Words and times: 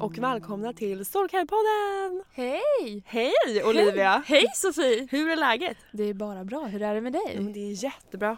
och 0.00 0.18
välkomna 0.18 0.72
till 0.72 1.04
Storkärrpodden! 1.04 2.24
Hej! 2.32 3.02
Hej 3.06 3.64
Olivia! 3.64 4.22
Hej 4.26 4.46
Sofie! 4.54 5.08
Hur 5.10 5.30
är 5.30 5.36
läget? 5.36 5.76
Det 5.92 6.04
är 6.04 6.14
bara 6.14 6.44
bra. 6.44 6.64
Hur 6.64 6.82
är 6.82 6.94
det 6.94 7.00
med 7.00 7.12
dig? 7.12 7.36
Men 7.40 7.52
det 7.52 7.60
är 7.60 7.84
jättebra. 7.84 8.36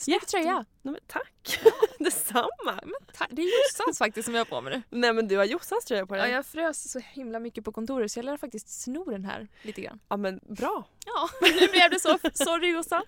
Snygg 0.00 0.26
tröja. 0.26 0.54
Nej, 0.82 0.92
men 0.92 0.98
tack! 1.06 1.60
Detsamma! 1.98 2.80
Ta- 3.14 3.26
Det 3.30 3.42
är 3.42 3.46
Jossans 3.64 3.98
faktiskt 3.98 4.24
som 4.26 4.34
jag 4.34 4.40
har 4.40 4.44
på 4.44 4.60
mig 4.60 4.72
nu. 4.90 4.98
Nej 4.98 5.12
men 5.12 5.28
du 5.28 5.36
har 5.36 5.44
Jossans 5.44 5.84
tröja 5.84 6.06
på 6.06 6.14
dig. 6.14 6.28
Ja, 6.28 6.34
jag 6.36 6.46
frös 6.46 6.90
så 6.92 6.98
himla 6.98 7.38
mycket 7.38 7.64
på 7.64 7.72
kontoret 7.72 8.12
så 8.12 8.18
jag 8.18 8.24
lär 8.24 8.36
faktiskt 8.36 8.82
sno 8.82 9.04
den 9.04 9.24
här 9.24 9.48
lite 9.62 9.80
grann. 9.80 10.00
ja 10.08 10.16
men 10.16 10.40
bra! 10.48 10.84
Ja, 11.06 11.28
nu 11.60 11.66
blev 11.68 11.90
det 11.90 12.00
så. 12.00 12.18
Sorry 12.34 12.70
Jossan. 12.72 13.02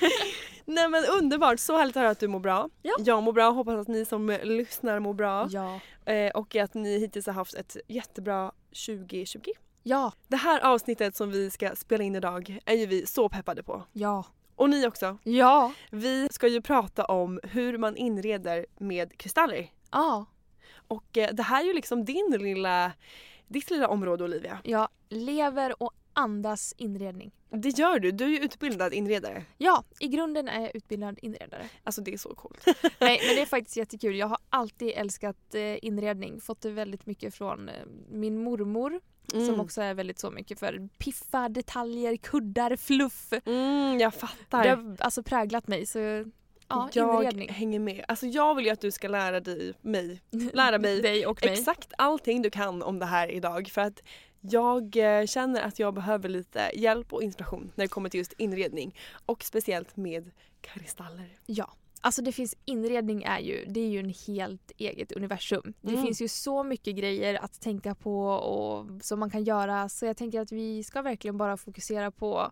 Nej 0.64 0.88
men 0.88 1.04
underbart, 1.04 1.60
så 1.60 1.76
härligt 1.76 1.96
att 1.96 2.00
höra 2.00 2.10
att 2.10 2.20
du 2.20 2.28
mår 2.28 2.40
bra. 2.40 2.68
Ja. 2.82 2.94
Jag 2.98 3.22
mår 3.22 3.32
bra, 3.32 3.50
hoppas 3.50 3.74
att 3.74 3.88
ni 3.88 4.04
som 4.04 4.38
lyssnar 4.42 4.98
mår 5.00 5.14
bra. 5.14 5.48
Ja. 5.50 5.80
Eh, 6.12 6.30
och 6.30 6.56
att 6.56 6.74
ni 6.74 6.98
hittills 6.98 7.26
har 7.26 7.32
haft 7.32 7.54
ett 7.54 7.76
jättebra 7.88 8.52
2020. 8.86 9.40
Ja. 9.82 10.12
Det 10.28 10.36
här 10.36 10.60
avsnittet 10.60 11.16
som 11.16 11.30
vi 11.30 11.50
ska 11.50 11.76
spela 11.76 12.04
in 12.04 12.16
idag 12.16 12.58
är 12.64 12.74
ju 12.74 12.86
vi 12.86 13.06
så 13.06 13.28
peppade 13.28 13.62
på. 13.62 13.82
Ja. 13.92 14.24
Och 14.56 14.70
ni 14.70 14.86
också. 14.86 15.18
Ja. 15.24 15.72
Vi 15.90 16.28
ska 16.30 16.48
ju 16.48 16.60
prata 16.60 17.04
om 17.04 17.40
hur 17.42 17.78
man 17.78 17.96
inreder 17.96 18.66
med 18.78 19.18
kristaller. 19.18 19.70
Ja. 19.90 20.26
Och 20.74 21.18
eh, 21.18 21.34
det 21.34 21.42
här 21.42 21.62
är 21.62 21.66
ju 21.66 21.72
liksom 21.72 22.04
din 22.04 22.36
lilla, 22.38 22.92
ditt 23.48 23.70
lilla 23.70 23.88
område 23.88 24.24
Olivia. 24.24 24.58
Jag 24.64 24.88
lever 25.08 25.82
och 25.82 25.92
andas 26.12 26.74
inredning. 26.78 27.32
Det 27.50 27.68
gör 27.78 27.98
du, 27.98 28.10
du 28.10 28.24
är 28.24 28.28
ju 28.28 28.38
utbildad 28.38 28.94
inredare. 28.94 29.44
Ja, 29.58 29.84
i 30.00 30.08
grunden 30.08 30.48
är 30.48 30.60
jag 30.60 30.76
utbildad 30.76 31.18
inredare. 31.22 31.68
Alltså 31.84 32.00
det 32.00 32.12
är 32.12 32.18
så 32.18 32.34
coolt. 32.34 32.64
Nej, 33.00 33.20
men 33.26 33.36
det 33.36 33.42
är 33.42 33.46
faktiskt 33.46 33.76
jättekul. 33.76 34.16
Jag 34.16 34.26
har 34.26 34.38
alltid 34.50 34.92
älskat 34.96 35.54
eh, 35.54 35.84
inredning. 35.84 36.40
Fått 36.40 36.60
det 36.60 36.70
väldigt 36.70 37.06
mycket 37.06 37.34
från 37.34 37.68
eh, 37.68 37.74
min 38.10 38.44
mormor 38.44 39.00
Mm. 39.34 39.46
som 39.46 39.60
också 39.60 39.80
är 39.82 39.94
väldigt 39.94 40.18
så 40.18 40.30
mycket 40.30 40.58
för 40.58 40.88
piffa, 40.98 41.48
detaljer, 41.48 42.16
kuddar, 42.16 42.76
fluff. 42.76 43.32
Mm, 43.44 44.00
jag 44.00 44.14
fattar. 44.14 44.62
Det 44.62 44.68
har 44.70 44.96
alltså 44.98 45.22
präglat 45.22 45.68
mig. 45.68 45.86
Så 45.86 45.98
ja, 46.68 46.90
jag 46.92 47.24
inredning. 47.24 47.48
hänger 47.48 47.78
med. 47.78 48.04
Alltså 48.08 48.26
jag 48.26 48.54
vill 48.54 48.64
ju 48.64 48.70
att 48.70 48.80
du 48.80 48.90
ska 48.90 49.08
lära 49.08 49.40
dig, 49.40 49.74
mig, 49.80 50.20
lära 50.52 50.78
mig 50.78 51.02
Dig 51.02 51.26
och 51.26 51.44
mig. 51.44 51.52
exakt 51.52 51.92
allting 51.98 52.42
du 52.42 52.50
kan 52.50 52.82
om 52.82 52.98
det 52.98 53.06
här 53.06 53.30
idag. 53.30 53.68
För 53.68 53.80
att 53.80 54.02
jag 54.40 54.96
eh, 54.96 55.26
känner 55.26 55.62
att 55.62 55.78
jag 55.78 55.94
behöver 55.94 56.28
lite 56.28 56.70
hjälp 56.74 57.12
och 57.12 57.22
inspiration 57.22 57.72
när 57.74 57.84
det 57.84 57.88
kommer 57.88 58.08
till 58.08 58.18
just 58.18 58.32
inredning. 58.32 58.96
Och 59.26 59.44
speciellt 59.44 59.96
med 59.96 60.30
kristaller. 60.60 61.38
Ja. 61.46 61.72
Alltså 62.04 62.22
det 62.22 62.32
finns 62.32 62.54
inredning 62.64 63.22
är 63.22 63.38
ju, 63.38 63.64
det 63.68 63.80
är 63.80 63.88
ju 63.88 63.98
en 63.98 64.14
helt 64.26 64.72
eget 64.76 65.12
universum. 65.12 65.72
Det 65.80 65.90
Mm. 65.92 66.02
finns 66.04 66.22
ju 66.22 66.28
så 66.28 66.62
mycket 66.64 66.96
grejer 66.96 67.34
att 67.44 67.60
tänka 67.60 67.94
på 67.94 68.26
och 68.28 68.86
som 69.04 69.20
man 69.20 69.30
kan 69.30 69.44
göra. 69.44 69.88
Så 69.88 70.06
jag 70.06 70.16
tänker 70.16 70.40
att 70.40 70.52
vi 70.52 70.84
ska 70.84 71.02
verkligen 71.02 71.36
bara 71.38 71.56
fokusera 71.56 72.10
på 72.10 72.50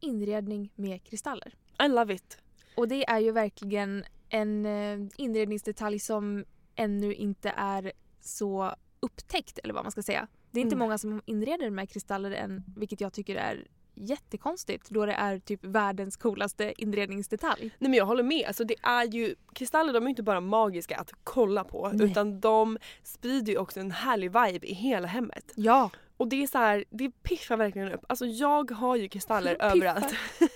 inredning 0.00 0.72
med 0.74 1.04
kristaller. 1.04 1.54
I 1.84 1.88
love 1.88 2.14
it. 2.14 2.38
Och 2.76 2.88
det 2.88 3.04
är 3.08 3.18
ju 3.18 3.32
verkligen 3.32 4.04
en 4.28 4.66
eh, 4.66 4.98
inredningsdetalj 5.16 5.98
som 5.98 6.44
ännu 6.74 7.14
inte 7.14 7.50
är 7.56 7.92
så 8.20 8.74
upptäckt 9.00 9.58
eller 9.58 9.74
vad 9.74 9.84
man 9.84 9.92
ska 9.92 10.02
säga. 10.02 10.26
Det 10.50 10.60
är 10.60 10.62
inte 10.62 10.74
Mm. 10.74 10.86
många 10.86 10.98
som 10.98 11.22
inreder 11.26 11.70
med 11.70 11.90
kristaller 11.90 12.30
än 12.30 12.64
vilket 12.76 13.00
jag 13.00 13.12
tycker 13.12 13.36
är 13.36 13.66
jättekonstigt 14.00 14.90
då 14.90 15.06
det 15.06 15.12
är 15.12 15.38
typ 15.38 15.64
världens 15.64 16.16
coolaste 16.16 16.72
inredningsdetalj. 16.76 17.62
Nej 17.78 17.90
men 17.90 17.94
jag 17.94 18.06
håller 18.06 18.22
med. 18.22 18.44
Alltså 18.46 18.64
det 18.64 18.76
är 18.82 19.04
ju, 19.04 19.34
kristaller 19.52 19.92
de 19.92 20.04
är 20.04 20.08
inte 20.08 20.22
bara 20.22 20.40
magiska 20.40 20.96
att 20.96 21.12
kolla 21.24 21.64
på 21.64 21.90
Nej. 21.92 22.10
utan 22.10 22.40
de 22.40 22.78
sprider 23.02 23.52
ju 23.52 23.58
också 23.58 23.80
en 23.80 23.90
härlig 23.90 24.26
vibe 24.32 24.66
i 24.66 24.74
hela 24.74 25.08
hemmet. 25.08 25.52
Ja, 25.54 25.90
Och 26.16 26.28
det 26.28 26.42
är 26.42 26.46
så 26.46 26.58
här, 26.58 26.84
det 26.90 27.10
piffar 27.10 27.56
verkligen 27.56 27.92
upp. 27.92 28.04
Alltså 28.08 28.26
jag 28.26 28.70
har 28.70 28.96
ju 28.96 29.08
kristaller 29.08 29.56
överallt. 29.60 30.14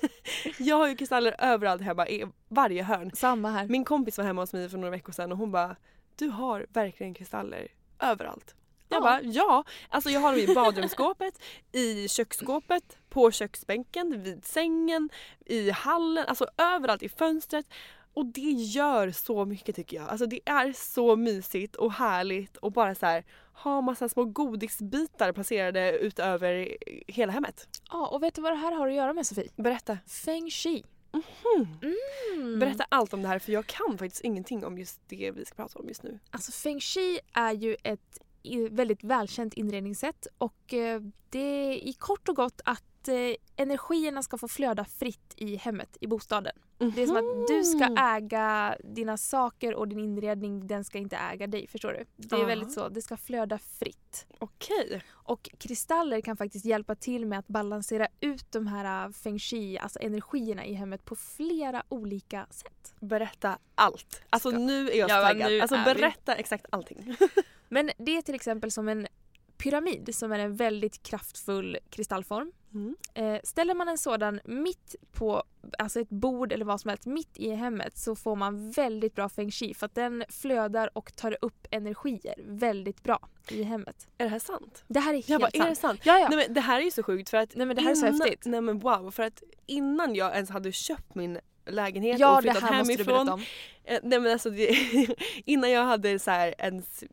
jag 0.58 0.76
har 0.76 0.88
ju 0.88 0.96
kristaller 0.96 1.36
överallt 1.38 1.82
hemma 1.82 2.08
i 2.08 2.24
varje 2.48 2.82
hörn. 2.82 3.10
samma 3.14 3.50
här. 3.50 3.68
Min 3.68 3.84
kompis 3.84 4.18
var 4.18 4.24
hemma 4.24 4.42
hos 4.42 4.52
mig 4.52 4.68
för 4.68 4.78
några 4.78 4.90
veckor 4.90 5.12
sedan 5.12 5.32
och 5.32 5.38
hon 5.38 5.50
bara 5.52 5.76
Du 6.16 6.28
har 6.28 6.66
verkligen 6.72 7.14
kristaller 7.14 7.68
överallt. 8.00 8.54
Jag 8.92 8.98
Ja. 8.98 9.00
bara 9.00 9.22
ja. 9.22 9.64
Alltså 9.88 10.10
jag 10.10 10.20
har 10.20 10.32
dem 10.32 10.40
i 10.40 10.54
badrumsskåpet, 10.54 11.42
i 11.72 12.08
köksskåpet, 12.08 12.98
på 13.08 13.30
köksbänken, 13.30 14.22
vid 14.22 14.44
sängen, 14.44 15.08
i 15.46 15.70
hallen, 15.70 16.24
alltså 16.28 16.46
överallt 16.58 17.02
i 17.02 17.08
fönstret. 17.08 17.66
Och 18.14 18.26
det 18.26 18.50
gör 18.50 19.10
så 19.10 19.44
mycket 19.44 19.76
tycker 19.76 19.96
jag. 19.96 20.08
Alltså 20.08 20.26
det 20.26 20.40
är 20.46 20.72
så 20.72 21.16
mysigt 21.16 21.76
och 21.76 21.92
härligt 21.92 22.56
och 22.56 22.72
bara 22.72 22.94
så 22.94 23.06
här 23.06 23.24
ha 23.54 23.80
massa 23.80 24.08
små 24.08 24.24
godisbitar 24.24 25.32
placerade 25.32 25.98
utöver 25.98 26.76
hela 27.06 27.32
hemmet. 27.32 27.68
Ja, 27.90 28.06
och 28.06 28.22
vet 28.22 28.34
du 28.34 28.42
vad 28.42 28.52
det 28.52 28.56
här 28.56 28.72
har 28.72 28.88
att 28.88 28.94
göra 28.94 29.12
med 29.12 29.26
Sofie? 29.26 29.48
Berätta. 29.56 29.98
Feng 30.06 30.50
shui. 30.50 30.84
Mm. 32.34 32.58
Berätta 32.58 32.86
allt 32.88 33.14
om 33.14 33.22
det 33.22 33.28
här 33.28 33.38
för 33.38 33.52
jag 33.52 33.66
kan 33.66 33.98
faktiskt 33.98 34.24
ingenting 34.24 34.64
om 34.64 34.78
just 34.78 35.00
det 35.08 35.30
vi 35.30 35.44
ska 35.44 35.54
prata 35.54 35.78
om 35.78 35.88
just 35.88 36.02
nu. 36.02 36.18
Alltså 36.30 36.52
feng 36.52 36.80
shui 36.80 37.20
är 37.32 37.52
ju 37.52 37.76
ett 37.82 38.20
väldigt 38.70 39.04
välkänt 39.04 39.54
inredningssätt 39.54 40.26
och 40.38 40.74
eh, 40.74 41.00
det 41.30 41.38
är 41.38 41.72
i 41.72 41.92
kort 41.92 42.28
och 42.28 42.36
gott 42.36 42.60
att 42.64 43.08
eh, 43.08 43.14
energierna 43.56 44.22
ska 44.22 44.38
få 44.38 44.48
flöda 44.48 44.84
fritt 44.84 45.34
i 45.36 45.56
hemmet, 45.56 45.96
i 46.00 46.06
bostaden. 46.06 46.52
Det 46.94 47.02
är 47.02 47.06
som 47.06 47.16
att 47.16 47.48
du 47.48 47.64
ska 47.64 47.96
äga 48.02 48.76
dina 48.84 49.16
saker 49.16 49.74
och 49.74 49.88
din 49.88 49.98
inredning, 49.98 50.66
den 50.66 50.84
ska 50.84 50.98
inte 50.98 51.16
äga 51.16 51.46
dig. 51.46 51.66
Förstår 51.66 51.92
du? 51.92 52.04
Det 52.16 52.36
är 52.36 52.40
Ja. 52.40 52.46
väldigt 52.46 52.72
så, 52.72 52.88
det 52.88 53.02
ska 53.02 53.16
flöda 53.16 53.58
fritt. 53.58 54.26
Okej. 54.38 55.02
Och 55.10 55.50
kristaller 55.58 56.20
kan 56.20 56.36
faktiskt 56.36 56.64
hjälpa 56.64 56.94
till 56.94 57.26
med 57.26 57.38
att 57.38 57.48
balansera 57.48 58.08
ut 58.20 58.52
de 58.52 58.66
här 58.66 59.06
äh, 59.06 59.12
feng 59.12 59.38
shui, 59.38 59.78
alltså 59.78 59.98
energierna 60.02 60.64
i 60.66 60.74
hemmet 60.74 61.04
på 61.04 61.16
flera 61.16 61.82
olika 61.88 62.46
sätt. 62.50 62.94
Berätta 63.00 63.58
allt. 63.74 64.22
Alltså 64.30 64.50
Ska- 64.50 64.58
nu 64.58 64.90
är 64.90 64.96
jag 64.98 65.10
Ja, 65.10 65.22
taggad. 65.22 65.60
Alltså 65.60 65.76
är 65.76 65.94
vi. 65.94 66.00
berätta 66.00 66.34
exakt 66.34 66.66
allting. 66.70 67.16
Men 67.72 67.90
det 67.98 68.16
är 68.16 68.22
till 68.22 68.34
exempel 68.34 68.70
som 68.70 68.88
en 68.88 69.06
pyramid 69.56 70.14
som 70.14 70.32
är 70.32 70.38
en 70.38 70.56
väldigt 70.56 71.02
kraftfull 71.02 71.78
kristallform 71.90 72.52
Mm. 72.74 72.96
Eh, 73.14 73.40
ställer 73.44 73.74
man 73.74 73.88
en 73.88 73.98
sådan 73.98 74.40
mitt 74.44 74.96
på 75.12 75.42
alltså 75.78 76.00
ett 76.00 76.08
bord 76.08 76.52
eller 76.52 76.64
vad 76.64 76.80
som 76.80 76.88
helst 76.88 77.06
mitt 77.06 77.38
i 77.38 77.50
hemmet 77.50 77.98
så 77.98 78.16
får 78.16 78.36
man 78.36 78.70
väldigt 78.70 79.14
bra 79.14 79.28
feng 79.28 79.50
shui 79.50 79.74
för 79.74 79.86
att 79.86 79.94
den 79.94 80.24
flödar 80.28 80.90
och 80.98 81.16
tar 81.16 81.36
upp 81.40 81.66
energier 81.70 82.34
väldigt 82.46 83.02
bra 83.02 83.28
i 83.50 83.62
hemmet. 83.62 84.08
Är 84.18 84.24
det 84.24 84.30
här 84.30 84.38
sant? 84.38 84.84
Det 84.88 85.00
här 85.00 85.10
är 85.10 85.14
helt 85.14 85.28
Jag 85.28 85.40
bara, 85.40 85.50
sant. 85.50 85.64
är 85.64 85.68
det 85.70 85.76
sant? 85.76 86.00
Ja, 86.04 86.18
ja. 86.18 86.28
Nej, 86.28 86.38
men 86.38 86.54
det 86.54 86.60
här 86.60 86.80
är 86.80 86.84
ju 86.84 86.90
så 86.90 87.02
sjukt 87.02 87.30
för 87.30 87.36
att 87.36 87.54
Nej, 87.56 87.66
men 87.66 87.76
det 87.76 87.82
här 87.82 87.90
är 87.90 87.94
så 87.94 88.06
innan, 88.06 88.20
häftigt. 88.20 88.44
Nej 88.44 88.60
men 88.60 88.78
wow, 88.78 89.10
för 89.10 89.22
att 89.22 89.42
innan 89.66 90.14
jag 90.14 90.34
ens 90.34 90.50
hade 90.50 90.72
köpt 90.72 91.14
min 91.14 91.38
lägenhet 91.66 92.18
ja, 92.18 92.36
och 92.36 92.42
det 92.42 92.52
flyttat 92.52 92.70
här 92.70 92.78
måste 92.78 92.92
du 92.92 93.04
hemifrån. 93.04 93.26
berätta 93.26 93.34
om. 93.34 93.40
Eh, 93.84 94.00
nej 94.02 94.20
men 94.20 94.32
alltså 94.32 94.50
det, 94.50 94.76
innan 95.44 95.70
jag 95.70 95.84
hade 95.84 96.18
så 96.18 96.30
här 96.30 96.54
ens 96.58 97.04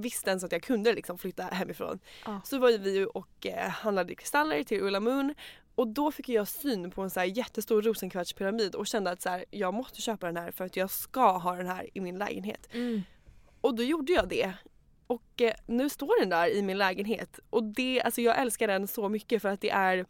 visste 0.00 0.30
ens 0.30 0.44
att 0.44 0.52
jag 0.52 0.62
kunde 0.62 0.92
liksom 0.92 1.18
flytta 1.18 1.42
hemifrån. 1.42 1.98
Ja. 2.24 2.40
Så 2.44 2.58
var 2.58 2.78
vi 2.78 3.06
och 3.14 3.46
eh, 3.46 3.68
handlade 3.68 4.14
kristaller 4.14 4.62
till 4.62 4.82
Ulla 4.82 5.00
Moon 5.00 5.34
och 5.74 5.88
då 5.88 6.12
fick 6.12 6.28
jag 6.28 6.48
syn 6.48 6.90
på 6.90 7.02
en 7.02 7.10
så 7.10 7.20
här 7.20 7.26
jättestor 7.26 7.82
rosenkvartspyramid 7.82 8.74
och 8.74 8.86
kände 8.86 9.10
att 9.10 9.22
så 9.22 9.28
här, 9.28 9.44
jag 9.50 9.74
måste 9.74 10.02
köpa 10.02 10.26
den 10.26 10.36
här 10.36 10.50
för 10.50 10.64
att 10.64 10.76
jag 10.76 10.90
ska 10.90 11.38
ha 11.38 11.56
den 11.56 11.66
här 11.66 11.88
i 11.94 12.00
min 12.00 12.18
lägenhet. 12.18 12.68
Mm. 12.72 13.02
Och 13.60 13.74
då 13.74 13.82
gjorde 13.82 14.12
jag 14.12 14.28
det. 14.28 14.52
Och 15.06 15.42
eh, 15.42 15.54
nu 15.66 15.88
står 15.88 16.20
den 16.20 16.28
där 16.28 16.48
i 16.54 16.62
min 16.62 16.78
lägenhet. 16.78 17.40
Och 17.50 17.64
det, 17.64 18.02
alltså 18.02 18.20
jag 18.20 18.40
älskar 18.40 18.68
den 18.68 18.88
så 18.88 19.08
mycket 19.08 19.42
för 19.42 19.48
att 19.48 19.60
det 19.60 19.70
är 19.70 20.06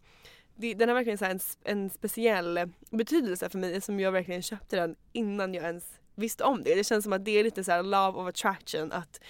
det, 0.55 0.75
den 0.75 0.88
har 0.88 0.94
verkligen 0.94 1.19
så 1.19 1.25
en, 1.25 1.40
en 1.64 1.90
speciell 1.90 2.61
betydelse 2.90 3.49
för 3.49 3.58
mig 3.58 3.81
som 3.81 4.00
jag 4.00 4.12
verkligen 4.12 4.43
köpte 4.43 4.76
den 4.76 4.96
innan 5.12 5.55
jag 5.55 5.64
ens 5.64 5.84
visste 6.14 6.44
om 6.44 6.62
det. 6.62 6.75
Det 6.75 6.84
känns 6.84 7.05
som 7.05 7.12
att 7.12 7.25
det 7.25 7.38
är 7.38 7.44
lite 7.44 7.64
så 7.64 7.82
love 7.82 8.19
of 8.19 8.29
attraction 8.29 8.93
att, 8.93 9.20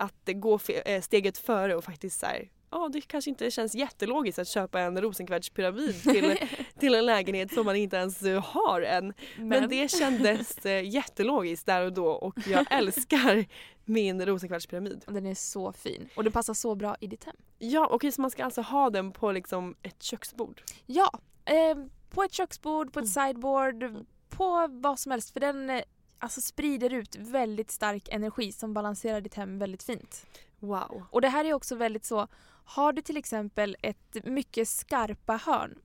att 0.00 0.14
fe- 0.26 0.82
eh, 0.84 1.00
steget 1.00 1.38
före 1.38 1.74
och 1.76 1.84
faktiskt 1.84 2.20
så 2.20 2.26
här, 2.26 2.48
ja 2.70 2.88
det 2.92 3.00
kanske 3.00 3.30
inte 3.30 3.50
känns 3.50 3.74
jättelogiskt 3.74 4.38
att 4.38 4.48
köpa 4.48 4.80
en 4.80 5.00
rosenkvartspyramid 5.00 6.02
till, 6.02 6.36
till 6.78 6.94
en 6.94 7.06
lägenhet 7.06 7.52
som 7.54 7.66
man 7.66 7.76
inte 7.76 7.96
ens 7.96 8.22
eh, 8.22 8.42
har 8.44 8.82
än. 8.82 9.04
Men, 9.36 9.48
Men- 9.48 9.68
det 9.68 9.90
kändes 9.90 10.66
eh, 10.66 10.84
jättelogiskt 10.88 11.66
där 11.66 11.82
och 11.84 11.92
då 11.92 12.06
och 12.08 12.34
jag 12.46 12.66
älskar 12.70 13.44
min 13.84 14.26
rosenkvartspyramid. 14.26 15.04
Den 15.06 15.26
är 15.26 15.34
så 15.34 15.72
fin 15.72 16.08
och 16.16 16.24
den 16.24 16.32
passar 16.32 16.54
så 16.54 16.74
bra 16.74 16.96
i 17.00 17.06
ditt 17.06 17.24
hem. 17.24 17.36
Ja 17.58 17.88
okej 17.90 18.12
så 18.12 18.20
man 18.20 18.30
ska 18.30 18.44
alltså 18.44 18.60
ha 18.62 18.90
den 18.90 19.12
på 19.12 19.32
liksom 19.32 19.74
ett 19.82 20.02
köksbord? 20.02 20.62
Ja, 20.86 21.10
eh, 21.44 21.76
på 22.10 22.22
ett 22.22 22.32
köksbord, 22.32 22.92
på 22.92 23.00
ett 23.00 23.16
Mm. 23.16 23.26
sideboard, 23.32 24.04
på 24.28 24.68
vad 24.70 24.98
som 24.98 25.12
helst 25.12 25.30
för 25.30 25.40
den 25.40 25.82
alltså 26.20 26.40
sprider 26.40 26.94
ut 26.94 27.16
väldigt 27.16 27.70
stark 27.70 28.08
energi 28.08 28.52
som 28.52 28.74
balanserar 28.74 29.20
ditt 29.20 29.34
hem 29.34 29.58
väldigt 29.58 29.82
fint. 29.82 30.26
Wow. 30.58 31.02
Och 31.10 31.20
det 31.20 31.28
här 31.28 31.44
är 31.44 31.52
också 31.52 31.74
väldigt 31.74 32.04
så, 32.04 32.28
har 32.64 32.92
du 32.92 33.02
till 33.02 33.16
exempel 33.16 33.76
ett 33.82 34.24
mycket 34.24 34.68
skarpa 34.68 35.36
hörn 35.36 35.78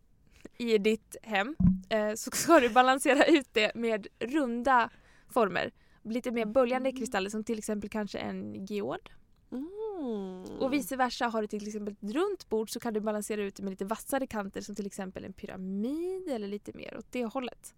i 0.57 0.77
ditt 0.77 1.15
hem 1.23 1.55
eh, 1.89 2.13
så 2.13 2.31
ska 2.31 2.59
du 2.59 2.69
balansera 2.69 3.25
ut 3.25 3.47
det 3.51 3.75
med 3.75 4.07
runda 4.19 4.89
former. 5.29 5.71
Lite 6.03 6.31
mer 6.31 6.45
böljande 6.45 6.91
kristaller 6.91 7.29
som 7.29 7.43
till 7.43 7.57
exempel 7.57 7.89
kanske 7.89 8.17
en 8.17 8.65
geod. 8.65 9.09
Mm. 9.51 10.43
Och 10.59 10.73
vice 10.73 10.95
versa, 10.95 11.27
har 11.27 11.41
du 11.41 11.47
till 11.47 11.67
exempel 11.67 11.93
ett 11.93 12.15
runt 12.15 12.49
bord 12.49 12.69
så 12.69 12.79
kan 12.79 12.93
du 12.93 12.99
balansera 12.99 13.43
ut 13.43 13.55
det 13.55 13.63
med 13.63 13.71
lite 13.71 13.85
vassare 13.85 14.27
kanter 14.27 14.61
som 14.61 14.75
till 14.75 14.85
exempel 14.85 15.25
en 15.25 15.33
pyramid 15.33 16.29
eller 16.29 16.47
lite 16.47 16.71
mer 16.73 16.97
åt 16.97 17.11
det 17.11 17.25
hållet. 17.25 17.73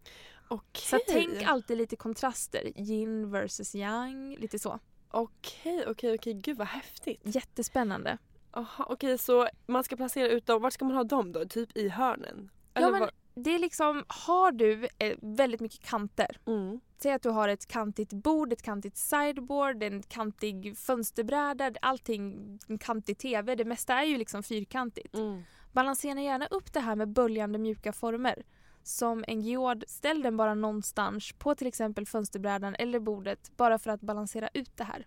Okej. 0.47 0.81
Så 0.81 0.99
tänk 1.07 1.43
alltid 1.43 1.77
lite 1.77 1.95
kontraster, 1.95 2.71
yin 2.75 3.31
versus 3.31 3.75
yang, 3.75 4.35
lite 4.37 4.59
så. 4.59 4.79
Okej, 5.11 5.85
okej, 5.87 6.13
okej. 6.15 6.33
Gud 6.33 6.57
vad 6.57 6.67
häftigt. 6.67 7.21
Jättespännande. 7.23 8.17
Aha, 8.51 8.85
okej 8.89 9.17
så 9.17 9.47
man 9.67 9.83
ska 9.83 9.95
placera 9.95 10.27
ut 10.27 10.45
dem. 10.45 10.61
Vart 10.61 10.73
ska 10.73 10.85
man 10.85 10.95
ha 10.95 11.03
dem 11.03 11.31
då? 11.31 11.45
Typ 11.45 11.77
i 11.77 11.89
hörnen? 11.89 12.49
Ja, 12.73 12.91
men 12.91 12.99
var- 12.99 13.11
det 13.35 13.55
är 13.55 13.59
liksom, 13.59 14.03
har 14.07 14.51
du 14.51 14.87
eh, 14.99 15.17
väldigt 15.21 15.59
mycket 15.61 15.83
kanter, 15.83 16.37
Mm. 16.47 16.79
säg 16.97 17.11
att 17.11 17.21
du 17.23 17.29
har 17.29 17.49
ett 17.49 17.65
kantigt 17.65 18.13
bord, 18.13 18.53
ett 18.53 18.61
kantigt 18.61 18.97
sideboard, 18.97 19.83
en 19.83 20.03
kantig 20.03 20.77
fönsterbräda, 20.77 21.71
allting, 21.81 22.35
en 22.67 22.77
kantig 22.77 23.17
TV, 23.17 23.55
det 23.55 23.65
mesta 23.65 23.93
är 23.93 24.03
ju 24.05 24.17
liksom 24.17 24.43
fyrkantigt. 24.43 25.15
Mm. 25.15 25.43
Balansera 25.71 26.21
gärna 26.21 26.47
upp 26.47 26.73
det 26.73 26.79
här 26.79 26.95
med 26.95 27.09
böljande 27.09 27.59
mjuka 27.59 27.93
former. 27.93 28.43
Som 28.87 29.23
en 29.27 29.41
geod, 29.41 29.83
ställ 29.87 30.21
den 30.21 30.37
bara 30.37 30.53
någonstans 30.53 31.31
på 31.37 31.55
till 31.55 31.67
exempel 31.67 32.05
fönsterbrädan 32.05 32.75
eller 32.79 32.99
bordet 32.99 33.51
bara 33.57 33.79
för 33.79 33.91
att 33.91 34.01
balansera 34.01 34.49
ut 34.53 34.77
det 34.77 34.83
här. 34.83 35.05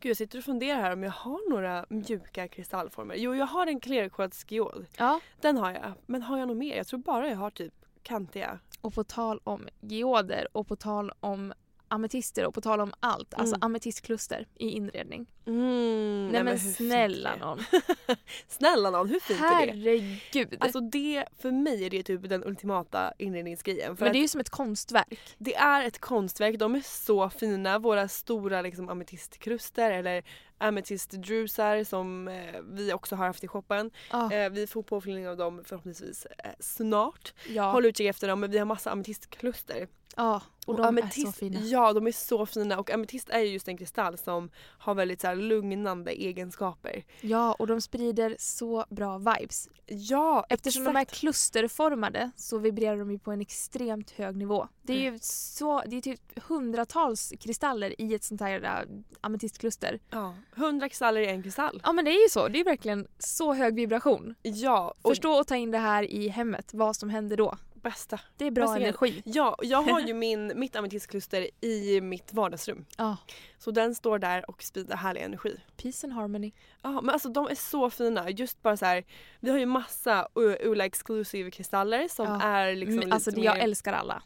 Gud 0.00 0.10
jag 0.10 0.16
sitter 0.16 0.38
och 0.38 0.44
funderar 0.44 0.80
här 0.80 0.92
om 0.92 1.02
jag 1.02 1.10
har 1.10 1.50
några 1.50 1.86
mjuka 1.88 2.48
kristallformer. 2.48 3.14
Jo 3.14 3.34
jag 3.34 3.46
har 3.46 3.66
en 3.66 3.80
klerkvartsgeod. 3.80 4.86
Ja. 4.98 5.20
Den 5.40 5.56
har 5.56 5.70
jag. 5.70 5.92
Men 6.06 6.22
har 6.22 6.38
jag 6.38 6.48
något 6.48 6.56
mer? 6.56 6.76
Jag 6.76 6.86
tror 6.86 7.00
bara 7.00 7.28
jag 7.28 7.36
har 7.36 7.50
typ 7.50 7.74
kantiga. 8.02 8.58
Och 8.80 8.94
på 8.94 9.04
tal 9.04 9.40
om 9.44 9.68
geoder 9.80 10.48
och 10.52 10.68
på 10.68 10.76
tal 10.76 11.12
om 11.20 11.52
ametister 11.94 12.46
och 12.46 12.54
på 12.54 12.60
tal 12.60 12.80
om 12.80 12.92
allt, 13.00 13.34
alltså 13.34 13.54
Mm. 13.56 13.66
ametistkluster 13.66 14.46
i 14.54 14.68
inredning. 14.68 15.26
Mm, 15.46 16.28
Nej, 16.32 16.44
men 16.44 16.52
hur 16.52 16.58
fint 16.58 16.76
snälla 16.76 17.36
någon. 17.36 17.64
Snälla 18.48 18.90
någon, 18.90 19.08
hur 19.08 19.20
fint 19.20 19.40
är 19.40 19.66
det? 19.66 19.72
Herregud. 19.72 20.56
Alltså 20.60 20.80
det, 20.80 21.24
för 21.38 21.50
mig 21.50 21.84
är 21.86 21.90
det 21.90 22.02
typ 22.02 22.28
den 22.28 22.44
ultimata 22.44 23.12
inredningsgrejen. 23.18 23.96
Men 24.00 24.12
det 24.12 24.18
är 24.18 24.20
ju 24.20 24.28
som 24.28 24.40
ett 24.40 24.50
konstverk. 24.50 25.34
det 25.38 25.54
är 25.54 25.86
ett 25.86 25.98
konstverk, 26.00 26.58
de 26.58 26.74
är 26.74 26.80
så 26.80 27.30
fina. 27.30 27.78
Våra 27.78 28.08
stora 28.08 28.62
liksom, 28.62 28.88
ametistkruster 28.88 29.90
eller 29.90 30.22
ametistdrusar 30.58 31.84
som 31.84 32.28
eh, 32.28 32.60
vi 32.72 32.92
också 32.92 33.16
har 33.16 33.26
haft 33.26 33.44
i 33.44 33.48
shoppen. 33.48 33.90
Ja. 34.10 34.32
Eh, 34.32 34.50
vi 34.50 34.66
får 34.66 34.82
påfyllning 34.82 35.28
av 35.28 35.36
dem 35.36 35.62
förhoppningsvis 35.64 36.26
eh, 36.26 36.50
snart. 36.60 37.34
ja. 37.48 37.70
Håll 37.72 37.86
utkik 37.86 38.06
efter 38.06 38.28
dem 38.28 38.40
men 38.40 38.50
vi 38.50 38.58
har 38.58 38.64
massa 38.66 38.90
ametistkluster. 38.90 39.88
Ja. 40.16 40.42
Och, 40.66 40.76
de 40.76 40.98
är 40.98 41.24
så 41.24 41.32
fina. 41.32 41.60
Ja 41.60 41.92
de 41.92 42.06
är 42.06 42.12
så 42.12 42.46
fina 42.46 42.78
och 42.78 42.90
ametist 42.90 43.30
är 43.30 43.38
ju 43.38 43.46
just 43.46 43.68
en 43.68 43.76
kristall 43.76 44.18
som 44.18 44.50
har 44.56 44.94
väldigt 44.94 45.20
så 45.20 45.34
lugnande 45.34 46.12
egenskaper. 46.12 47.04
Ja, 47.20 47.52
och 47.52 47.66
de 47.66 47.80
sprider 47.80 48.36
så 48.38 48.84
bra 48.90 49.18
vibes. 49.18 49.68
Ja 49.86 50.46
Eftersom 50.48 50.84
de 50.84 50.96
är 50.96 51.00
exakt. 51.00 51.20
klusterformade 51.20 52.30
så 52.36 52.58
vibrerar 52.58 52.96
de 52.96 53.10
ju 53.10 53.18
på 53.18 53.32
en 53.32 53.40
extremt 53.40 54.10
hög 54.10 54.36
nivå. 54.36 54.68
Det 54.82 54.92
är 54.92 55.12
ju 55.12 55.18
så, 55.22 55.82
det 55.86 55.96
är 55.96 56.00
typ 56.00 56.20
hundratals 56.48 57.32
kristaller 57.40 58.00
i 58.00 58.14
ett 58.14 58.24
sånt 58.24 58.40
här 58.40 58.62
äh, 58.64 58.98
ametistkluster. 59.20 60.00
Ja, 60.10 60.34
100 60.56 60.88
kristaller 60.88 61.20
i 61.20 61.26
en 61.26 61.42
kristall. 61.42 61.80
Ja 61.84 61.92
men 61.92 62.04
det 62.04 62.10
är 62.10 62.22
ju 62.22 62.28
så, 62.28 62.48
det 62.48 62.60
är 62.60 62.64
verkligen 62.64 63.06
så 63.18 63.54
hög 63.54 63.74
vibration. 63.74 64.34
Ja, 64.42 64.94
och 65.02 65.10
Förstå 65.10 65.32
och 65.32 65.46
ta 65.46 65.56
in 65.56 65.70
det 65.70 65.78
här 65.78 66.02
i 66.02 66.28
hemmet, 66.28 66.74
vad 66.74 66.96
som 66.96 67.10
händer 67.10 67.36
då. 67.36 67.56
Bästa. 67.84 68.20
Det 68.36 68.46
är 68.46 68.50
bra 68.50 68.64
Bästa 68.64 68.78
grejen. 68.78 68.94
energi. 69.00 69.22
Ja, 69.24 69.56
jag 69.62 69.82
har 69.82 70.00
ju 70.00 70.14
min, 70.24 70.52
mitt 70.60 70.76
ametistkluster 70.76 71.48
i 71.60 72.00
mitt 72.00 72.32
vardagsrum. 72.32 72.84
Ja, 72.98 73.16
Så 73.58 73.70
den 73.70 73.94
står 73.94 74.18
där 74.18 74.50
och 74.50 74.62
sprider 74.62 74.96
härlig 74.96 75.22
energi. 75.22 75.56
peace 75.76 76.06
and 76.06 76.12
harmony. 76.12 76.52
Ja 76.82 77.00
men 77.00 77.10
alltså 77.10 77.28
de 77.28 77.46
är 77.46 77.54
så 77.54 77.90
fina. 77.90 78.30
Just 78.30 78.62
bara 78.62 78.76
så 78.76 78.84
här, 78.84 79.04
vi 79.40 79.50
har 79.50 79.58
ju 79.58 79.66
massa 79.66 80.28
Ula 80.34 80.84
exclusive 80.86 81.50
kristaller 81.50 82.08
som 82.08 82.26
Ja. 82.26 82.42
är 82.42 82.74
liksom 82.76 82.98
Mm, 82.98 83.12
alltså 83.12 83.30
det, 83.30 83.40
jag 83.40 83.56
mer... 83.56 83.62
älskar 83.64 83.92
alla. 83.92 84.22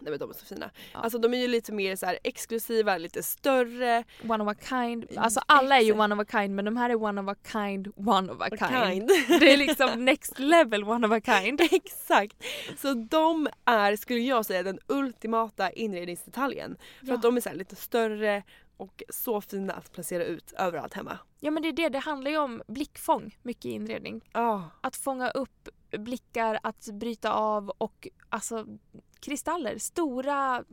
Nej 0.00 0.10
men 0.10 0.18
de 0.18 0.30
är 0.30 0.34
så 0.34 0.44
fina. 0.46 0.70
Ja. 0.92 0.98
Alltså 1.00 1.18
de 1.18 1.34
är 1.34 1.38
ju 1.38 1.48
lite 1.48 1.72
mer 1.72 1.96
så 1.96 2.06
exklusiva, 2.24 2.98
lite 2.98 3.22
större. 3.22 4.04
One 4.28 4.44
of 4.44 4.50
a 4.50 4.54
kind. 4.68 5.06
Alltså 5.16 5.40
alla 5.46 5.76
är 5.76 5.80
ju 5.82 5.92
one 5.92 6.14
of 6.14 6.20
a 6.20 6.24
kind 6.30 6.54
men 6.54 6.64
de 6.64 6.76
här 6.76 6.90
är 6.90 7.02
one 7.02 7.20
of 7.20 7.28
a 7.28 7.34
kind, 7.52 7.92
one 7.96 8.32
of 8.32 8.40
a 8.40 8.48
kind. 8.50 8.90
Kind. 8.92 9.08
Det 9.40 9.52
är 9.52 9.56
liksom 9.56 10.04
next 10.04 10.38
level 10.38 10.84
one 10.84 11.06
of 11.06 11.12
a 11.12 11.20
kind. 11.40 11.60
Exakt! 11.72 12.36
Så 12.78 12.94
de 12.94 13.48
är, 13.64 13.96
skulle 13.96 14.20
jag 14.20 14.46
säga, 14.46 14.62
den 14.62 14.78
ultimata 14.86 15.70
inredningsdetaljen. 15.70 16.76
För 17.00 17.06
Ja. 17.06 17.14
att 17.14 17.22
de 17.22 17.36
är 17.36 17.40
så 17.40 17.52
lite 17.52 17.76
större 17.76 18.42
och 18.76 19.02
så 19.08 19.40
fina 19.40 19.72
att 19.72 19.92
placera 19.92 20.24
ut 20.24 20.52
överallt 20.58 20.94
hemma. 20.94 21.18
Ja 21.40 21.50
men 21.50 21.62
det 21.62 21.68
är 21.68 21.72
det, 21.72 21.88
det 21.88 21.98
handlar 21.98 22.30
ju 22.30 22.38
om 22.38 22.62
blickfång 22.66 23.36
mycket 23.42 23.64
i 23.64 23.70
inredning. 23.70 24.20
Ja, 24.32 24.70
Att 24.80 24.96
fånga 24.96 25.30
upp 25.30 25.68
blickar, 25.98 26.58
att 26.62 26.86
bryta 26.92 27.32
av 27.32 27.68
och 27.78 28.08
alltså 28.28 28.66
kristaller, 29.20 29.78
stora 29.78 30.64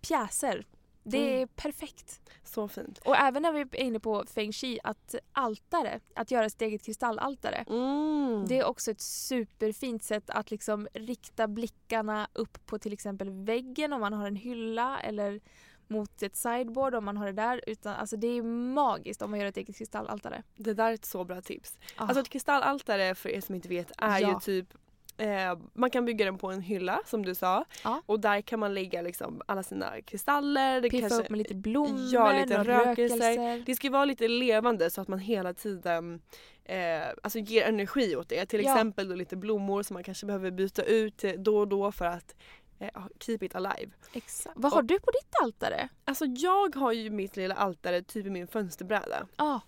pjäser. 0.00 0.66
Det 1.04 1.18
är 1.18 1.36
Mm. 1.36 1.48
perfekt. 1.56 2.18
så 2.44 2.68
fint. 2.68 2.98
Och 2.98 3.16
även 3.16 3.42
när 3.42 3.52
vi 3.52 3.60
är 3.60 3.76
inne 3.76 4.00
på 4.00 4.24
feng 4.34 4.52
shui, 4.52 4.78
att 4.84 5.14
altare, 5.32 6.00
att 6.14 6.30
göra 6.30 6.50
sitt 6.50 6.62
eget 6.62 6.82
kristallaltare. 6.84 7.64
Mm. 7.68 8.44
Det 8.48 8.58
är 8.58 8.64
också 8.64 8.90
ett 8.90 9.00
superfint 9.00 10.02
sätt 10.04 10.30
att 10.30 10.50
liksom 10.50 10.88
rikta 10.94 11.48
blickarna 11.48 12.28
upp 12.32 12.66
på 12.66 12.78
till 12.78 12.92
exempel 12.92 13.30
väggen 13.30 13.92
om 13.92 14.00
man 14.00 14.12
har 14.12 14.26
en 14.26 14.36
hylla 14.36 15.00
eller 15.00 15.40
mot 15.88 16.22
ett 16.22 16.36
sideboard 16.36 16.94
om 16.94 17.04
man 17.04 17.16
har 17.16 17.26
det 17.26 17.32
där. 17.32 17.60
Utan, 17.66 17.94
alltså 17.94 18.16
det 18.16 18.26
är 18.26 18.42
magiskt 18.42 19.22
om 19.22 19.30
man 19.30 19.40
gör 19.40 19.46
ett 19.46 19.56
eget 19.56 19.76
kristallaltare. 19.76 20.42
Det 20.56 20.74
där 20.74 20.90
är 20.90 20.94
ett 20.94 21.04
så 21.04 21.24
bra 21.24 21.42
tips. 21.42 21.78
Ah. 21.96 22.04
Alltså 22.04 22.20
ett 22.20 22.28
kristallaltare 22.28 23.14
för 23.14 23.28
er 23.28 23.40
som 23.40 23.54
inte 23.54 23.68
vet 23.68 23.92
är 23.98 24.20
Ja. 24.20 24.28
ju 24.34 24.40
typ 24.40 24.74
Eh, 25.16 25.58
man 25.74 25.90
kan 25.90 26.04
bygga 26.04 26.24
den 26.24 26.38
på 26.38 26.50
en 26.50 26.60
hylla 26.60 27.00
som 27.06 27.24
du 27.24 27.34
sa. 27.34 27.64
Ja. 27.84 28.02
Och 28.06 28.20
där 28.20 28.40
kan 28.40 28.60
man 28.60 28.74
lägga 28.74 29.02
liksom 29.02 29.42
alla 29.46 29.62
sina 29.62 30.00
kristaller. 30.02 30.80
Det 30.80 30.90
Piffa 30.90 31.08
kanske, 31.08 31.22
upp 31.24 31.30
med 31.30 31.38
lite 31.38 31.54
blommor, 31.54 32.12
Ja, 32.12 32.32
lite 32.32 32.58
rökelser. 32.64 33.16
rökelser. 33.16 33.62
Det 33.66 33.74
ska 33.74 33.90
vara 33.90 34.04
lite 34.04 34.28
levande 34.28 34.90
så 34.90 35.00
att 35.00 35.08
man 35.08 35.18
hela 35.18 35.54
tiden 35.54 36.20
eh, 36.64 37.02
alltså 37.22 37.38
ger 37.38 37.66
energi 37.68 38.16
åt 38.16 38.28
det. 38.28 38.46
Till 38.46 38.64
Ja. 38.64 38.72
exempel 38.72 39.08
då 39.08 39.14
lite 39.14 39.36
blommor 39.36 39.82
som 39.82 39.94
man 39.94 40.04
kanske 40.04 40.26
behöver 40.26 40.50
byta 40.50 40.82
ut 40.82 41.24
då 41.38 41.58
och 41.58 41.68
då 41.68 41.92
för 41.92 42.04
att 42.04 42.34
eh, 42.78 42.88
keep 43.20 43.38
it 43.40 43.54
alive. 43.54 43.90
Exakt. 44.12 44.56
Vad 44.58 44.72
har 44.72 44.82
du 44.82 45.00
på 45.00 45.10
ditt 45.10 45.34
altare? 45.42 45.88
Alltså 46.04 46.24
jag 46.24 46.74
har 46.76 46.92
ju 46.92 47.10
mitt 47.10 47.36
lilla 47.36 47.54
altare 47.54 48.02
typ 48.02 48.26
i 48.26 48.30
min 48.30 48.46
fönsterbräda. 48.46 49.26
Ja. 49.36 49.60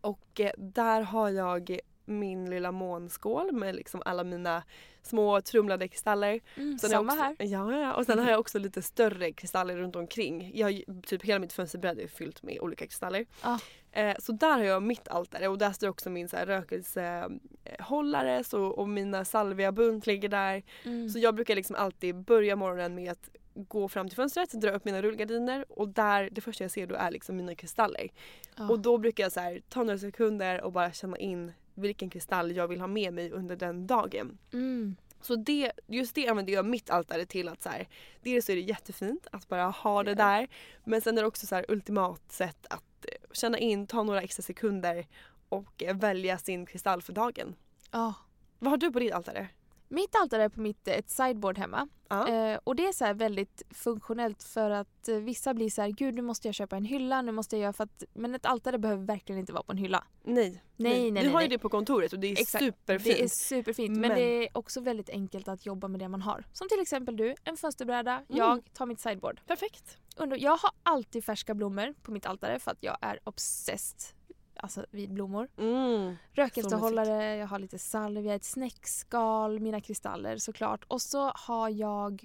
Och 0.00 0.40
eh, 0.40 0.50
där 0.58 1.00
har 1.02 1.28
jag 1.30 1.78
min 2.04 2.50
lilla 2.50 2.72
månskål 2.72 3.52
med 3.52 3.74
liksom 3.74 4.02
alla 4.04 4.24
mina 4.24 4.62
små 5.02 5.40
trumlade 5.40 5.88
kristaller. 5.88 6.40
Mm, 6.56 6.78
Sen 6.78 6.90
samma 6.90 7.12
också, 7.12 7.24
här. 7.24 7.36
Ja, 7.38 7.80
ja. 7.80 7.94
Och 7.94 8.06
sen 8.06 8.18
har 8.18 8.30
jag 8.30 8.40
också 8.40 8.58
lite 8.58 8.82
större 8.82 9.32
kristaller 9.32 9.76
runt 9.76 9.96
omkring. 9.96 10.50
Jag 10.54 10.82
typ 11.06 11.22
hela 11.22 11.38
mitt 11.38 11.52
fönsterbräde 11.52 12.02
är 12.02 12.08
fyllt 12.08 12.42
med 12.42 12.60
olika 12.60 12.86
kristaller. 12.86 13.26
Ja. 13.42 13.58
Eh, 13.92 14.16
så 14.18 14.32
där 14.32 14.58
har 14.58 14.64
jag 14.64 14.82
mitt 14.82 15.08
altare 15.08 15.48
och 15.48 15.58
där 15.58 15.72
står 15.72 15.88
också 15.88 16.10
min 16.10 16.28
så 16.28 16.36
här, 16.36 16.46
rökelsehållare 16.46 18.44
så, 18.44 18.64
och 18.64 18.88
mina 18.88 19.24
salviabunt 19.24 20.06
ligger 20.06 20.28
där. 20.28 20.62
Mm. 20.84 21.08
Så 21.08 21.18
jag 21.18 21.34
brukar 21.34 21.54
liksom 21.54 21.76
alltid 21.76 22.16
börja 22.16 22.56
morgonen 22.56 22.94
med 22.94 23.12
att 23.12 23.30
gå 23.54 23.88
fram 23.88 24.08
till 24.08 24.16
fönstret, 24.16 24.52
dra 24.52 24.70
upp 24.70 24.84
mina 24.84 25.02
rullgardiner 25.02 25.64
och 25.68 25.88
där, 25.88 26.28
det 26.32 26.40
första 26.40 26.64
jag 26.64 26.70
ser 26.70 26.86
då 26.86 26.94
är 26.94 27.10
liksom 27.10 27.36
mina 27.36 27.54
kristaller. 27.54 28.08
Ja. 28.56 28.68
Och 28.68 28.80
då 28.80 28.98
brukar 28.98 29.24
jag 29.24 29.32
så 29.32 29.40
här, 29.40 29.62
ta 29.68 29.82
några 29.82 29.98
sekunder 29.98 30.62
och 30.62 30.72
bara 30.72 30.92
känna 30.92 31.18
in 31.18 31.52
vilken 31.74 32.10
kristall 32.10 32.56
jag 32.56 32.68
vill 32.68 32.80
ha 32.80 32.86
med 32.86 33.14
mig 33.14 33.30
under 33.30 33.56
den 33.56 33.86
dagen. 33.86 34.38
Mm. 34.52 34.96
Så 35.20 35.36
det, 35.36 35.72
just 35.86 36.14
det 36.14 36.28
använder 36.28 36.52
jag 36.52 36.64
mitt 36.64 36.90
altare 36.90 37.26
till 37.26 37.48
att 37.48 37.62
så 37.62 37.68
här, 37.68 37.88
dels 38.22 38.46
så 38.46 38.52
är 38.52 38.56
det 38.56 38.62
jättefint 38.62 39.26
att 39.32 39.48
bara 39.48 39.64
ha 39.64 40.02
det 40.02 40.14
där 40.14 40.48
men 40.84 41.00
sen 41.00 41.18
är 41.18 41.22
det 41.22 41.28
också 41.28 41.46
så 41.46 41.54
här 41.54 41.64
ultimat 41.68 42.32
sätt 42.32 42.66
att 42.70 43.04
eh, 43.04 43.32
känna 43.32 43.58
in, 43.58 43.86
ta 43.86 44.02
några 44.02 44.22
extra 44.22 44.42
sekunder 44.42 45.06
och 45.48 45.82
eh, 45.82 45.96
välja 45.96 46.38
sin 46.38 46.66
kristall 46.66 47.02
för 47.02 47.12
dagen. 47.12 47.54
Ja. 47.90 48.14
Vad 48.58 48.70
har 48.70 48.76
du 48.76 48.92
på 48.92 48.98
ditt 48.98 49.12
altare? 49.12 49.48
Mitt 49.88 50.14
altare 50.14 50.44
är 50.44 50.48
på 50.48 50.60
mitt 50.60 50.88
ett 50.88 51.10
sideboard 51.10 51.58
hemma. 51.58 51.88
Ja. 52.10 52.28
Eh, 52.28 52.58
och 52.64 52.76
det 52.76 52.86
är 52.86 52.92
så 52.92 53.14
väldigt 53.14 53.62
funktionellt 53.70 54.42
för 54.42 54.70
att 54.70 55.08
eh, 55.08 55.16
vissa 55.16 55.54
blir 55.54 55.70
så 55.70 55.82
här, 55.82 55.88
gud 55.88 56.14
nu 56.14 56.22
måste 56.22 56.48
jag 56.48 56.54
köpa 56.54 56.76
en 56.76 56.84
hylla, 56.84 57.22
nu 57.22 57.32
måste 57.32 57.56
jag 57.56 57.62
göra 57.62 57.72
för 57.72 57.84
att... 57.84 58.04
Men 58.14 58.34
ett 58.34 58.46
altare 58.46 58.78
behöver 58.78 59.04
verkligen 59.04 59.38
inte 59.38 59.52
vara 59.52 59.62
på 59.62 59.72
en 59.72 59.78
hylla. 59.78 60.04
Nej. 60.22 60.62
Nej, 60.76 60.92
nej, 60.92 61.04
Vi 61.04 61.10
nej, 61.10 61.28
har 61.28 61.42
ju 61.42 61.48
det 61.48 61.58
på 61.58 61.68
kontoret 61.68 62.12
och 62.12 62.18
det 62.18 62.26
är 62.26 62.32
Exakt. 62.40 62.64
superfint. 62.64 63.16
Det 63.16 63.22
är 63.24 63.28
superfint 63.28 63.90
men, 63.90 64.00
Men- 64.00 64.18
det 64.18 64.22
är 64.46 64.48
också 64.58 64.80
väldigt 64.80 65.10
enkelt 65.10 65.48
att 65.48 65.66
jobba 65.66 65.88
med 65.88 66.00
det 66.00 66.08
man 66.08 66.22
har. 66.22 66.44
Som 66.52 66.68
till 66.68 66.80
exempel 66.80 67.16
du, 67.16 67.34
en 67.44 67.56
fönsterbräda, 67.56 68.12
Mm. 68.12 68.24
jag 68.28 68.72
tar 68.74 68.86
mitt 68.86 69.00
sideboard. 69.00 69.40
Perfekt. 69.46 69.96
Jag 70.38 70.56
har 70.56 70.70
alltid 70.82 71.24
färska 71.24 71.54
blommor 71.54 71.94
på 72.02 72.12
mitt 72.12 72.26
altare 72.26 72.58
för 72.58 72.70
att 72.70 72.78
jag 72.80 72.96
är 73.00 73.18
obsessed 73.24 74.16
alltså, 74.62 74.86
vid 74.90 75.12
blommor. 75.12 75.48
Mm. 75.58 76.16
Rökelsehållare, 76.32 77.36
jag 77.36 77.46
har 77.46 77.58
lite 77.58 77.78
salvia, 77.78 78.34
ett 78.34 78.44
snäckskal, 78.44 79.60
mina 79.60 79.80
kristaller 79.80 80.36
såklart. 80.36 80.84
Och 80.88 81.02
så 81.02 81.32
har 81.34 81.68
jag... 81.68 82.24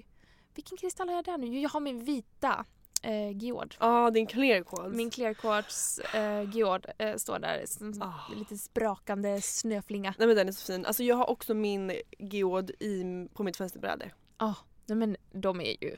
Vilken 0.54 0.78
kristall 0.78 1.08
har 1.08 1.16
jag 1.16 1.24
där 1.24 1.38
nu? 1.38 1.46
Jo, 1.46 1.60
Jag 1.60 1.70
har 1.70 1.80
min 1.80 2.04
vita 2.04 2.64
eh, 3.02 3.30
geod. 3.30 3.74
Ja, 3.80 4.10
din 4.10 4.26
clear 4.26 4.62
quartz. 4.62 4.96
Min 4.96 5.10
clear 5.10 5.34
quartz 5.34 5.98
eh, 5.98 6.56
geod 6.56 6.86
eh, 6.98 7.16
står 7.16 7.38
där. 7.38 7.64
Ah. 8.00 8.34
Lite 8.34 8.58
sprakande 8.58 9.42
snöflinga. 9.42 10.14
Nej 10.18 10.26
men 10.26 10.36
den 10.36 10.48
är 10.48 10.52
så 10.52 10.72
fin. 10.72 10.86
Alltså 10.86 11.02
jag 11.02 11.16
har 11.16 11.30
också 11.30 11.54
min 11.54 11.92
geod 12.18 12.70
i, 12.70 13.28
på 13.34 13.42
mitt 13.42 13.56
fönsterbräde. 13.56 14.10
Ja, 14.38 14.54
nej 14.86 14.96
men 14.96 15.16
de 15.32 15.60
är 15.60 15.84
ju... 15.84 15.96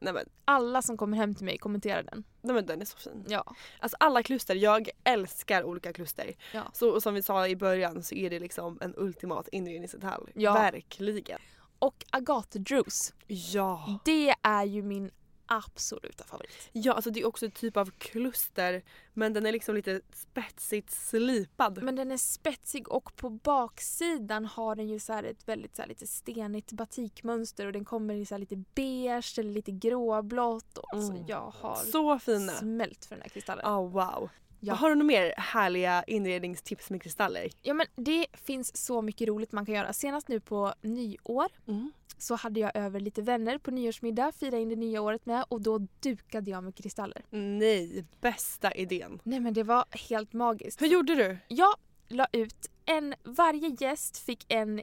Nej 0.00 0.12
men, 0.12 0.26
Alla 0.44 0.82
som 0.82 0.96
kommer 0.96 1.16
hem 1.16 1.34
till 1.34 1.44
mig 1.44 1.58
kommenterar 1.58 2.02
den. 2.02 2.24
nej 2.40 2.54
men 2.54 2.66
den 2.66 2.80
är 2.80 2.84
så 2.84 2.96
fin. 2.96 3.24
Ja. 3.28 3.44
Alltså 3.78 3.96
alla 4.00 4.22
kluster, 4.22 4.54
jag 4.54 4.88
älskar 5.04 5.64
olika 5.64 5.92
kluster. 5.92 6.32
Ja. 6.54 6.62
Så 6.72 7.00
som 7.00 7.14
vi 7.14 7.22
sa 7.22 7.48
i 7.48 7.56
början 7.56 8.02
så 8.02 8.14
är 8.14 8.30
det 8.30 8.38
liksom 8.38 8.78
en 8.80 8.94
ultimat 8.96 9.48
inredningsdetalj. 9.52 10.32
Ja. 10.34 10.52
Verkligen. 10.54 11.38
Och 11.78 12.04
agatdrus. 12.10 13.14
Ja. 13.26 13.98
Det 14.04 14.34
är 14.42 14.64
ju 14.64 14.82
min 14.82 15.10
absoluta 15.50 16.24
favorit. 16.24 16.68
Ja 16.72 16.92
alltså 16.92 17.10
det 17.10 17.20
är 17.20 17.26
också 17.26 17.46
ett 17.46 17.54
typ 17.54 17.76
av 17.76 17.90
kluster 17.98 18.82
men 19.14 19.32
den 19.32 19.46
är 19.46 19.52
liksom 19.52 19.74
lite 19.74 20.00
spetsigt 20.12 20.90
slipad. 20.90 21.82
Men 21.82 21.96
den 21.96 22.10
är 22.12 22.16
spetsig 22.16 22.88
och 22.88 23.16
på 23.16 23.30
baksidan 23.30 24.44
har 24.44 24.74
den 24.76 24.88
ju 24.88 24.98
så 24.98 25.12
ett 25.12 25.48
väldigt 25.48 25.76
så 25.76 25.86
lite 25.86 26.06
stenigt 26.06 26.72
batikmönster 26.72 27.66
och 27.66 27.72
den 27.72 27.84
kommer 27.84 28.14
i 28.14 28.26
så 28.26 28.36
lite 28.38 28.56
beige 28.74 29.38
eller 29.38 29.50
lite 29.50 29.70
gråblått. 29.72 30.78
Och 30.78 30.94
alltså, 30.94 31.12
Mm. 31.12 31.24
jag 31.26 31.52
har 31.60 31.76
Så 31.76 32.18
fina. 32.18 32.52
smält 32.52 33.04
för 33.04 33.14
den 33.14 33.22
här 33.22 33.28
kristallen. 33.28 33.64
Ja 33.68 33.82
wow. 33.82 34.30
Ja. 34.60 34.74
Har 34.74 34.88
du 34.88 34.94
några 34.94 35.06
mer 35.06 35.34
härliga 35.36 36.04
inredningstips 36.06 36.90
med 36.90 37.02
kristaller? 37.02 37.48
Ja 37.62 37.74
men 37.74 37.86
det 37.96 38.26
finns 38.32 38.76
så 38.86 39.02
mycket 39.02 39.28
roligt 39.28 39.52
man 39.52 39.66
kan 39.66 39.74
göra. 39.74 39.92
Senast 39.92 40.28
nu 40.28 40.40
på 40.40 40.74
nyår 40.82 41.46
Mm. 41.68 41.92
så 42.18 42.34
hade 42.34 42.60
jag 42.60 42.76
över 42.76 43.00
lite 43.00 43.22
vänner 43.22 43.58
på 43.58 43.70
nyårsmiddag, 43.70 44.32
fira 44.32 44.58
in 44.58 44.68
det 44.68 44.76
nya 44.76 45.00
året 45.02 45.26
med 45.26 45.44
och 45.48 45.60
då 45.62 45.78
dukade 46.00 46.50
jag 46.50 46.64
med 46.64 46.74
kristaller. 46.74 47.22
Nej, 47.30 48.04
bästa 48.20 48.72
idén. 48.74 49.20
Nej 49.24 49.40
men 49.40 49.54
det 49.54 49.62
var 49.62 49.84
helt 50.08 50.32
magiskt. 50.32 50.82
Hur 50.82 50.86
gjorde 50.86 51.14
du? 51.14 51.38
Jag 51.48 51.74
la 52.08 52.26
ut 52.32 52.70
en, 52.86 53.14
varje 53.24 53.76
gäst 53.80 54.18
fick 54.18 54.52
en 54.52 54.82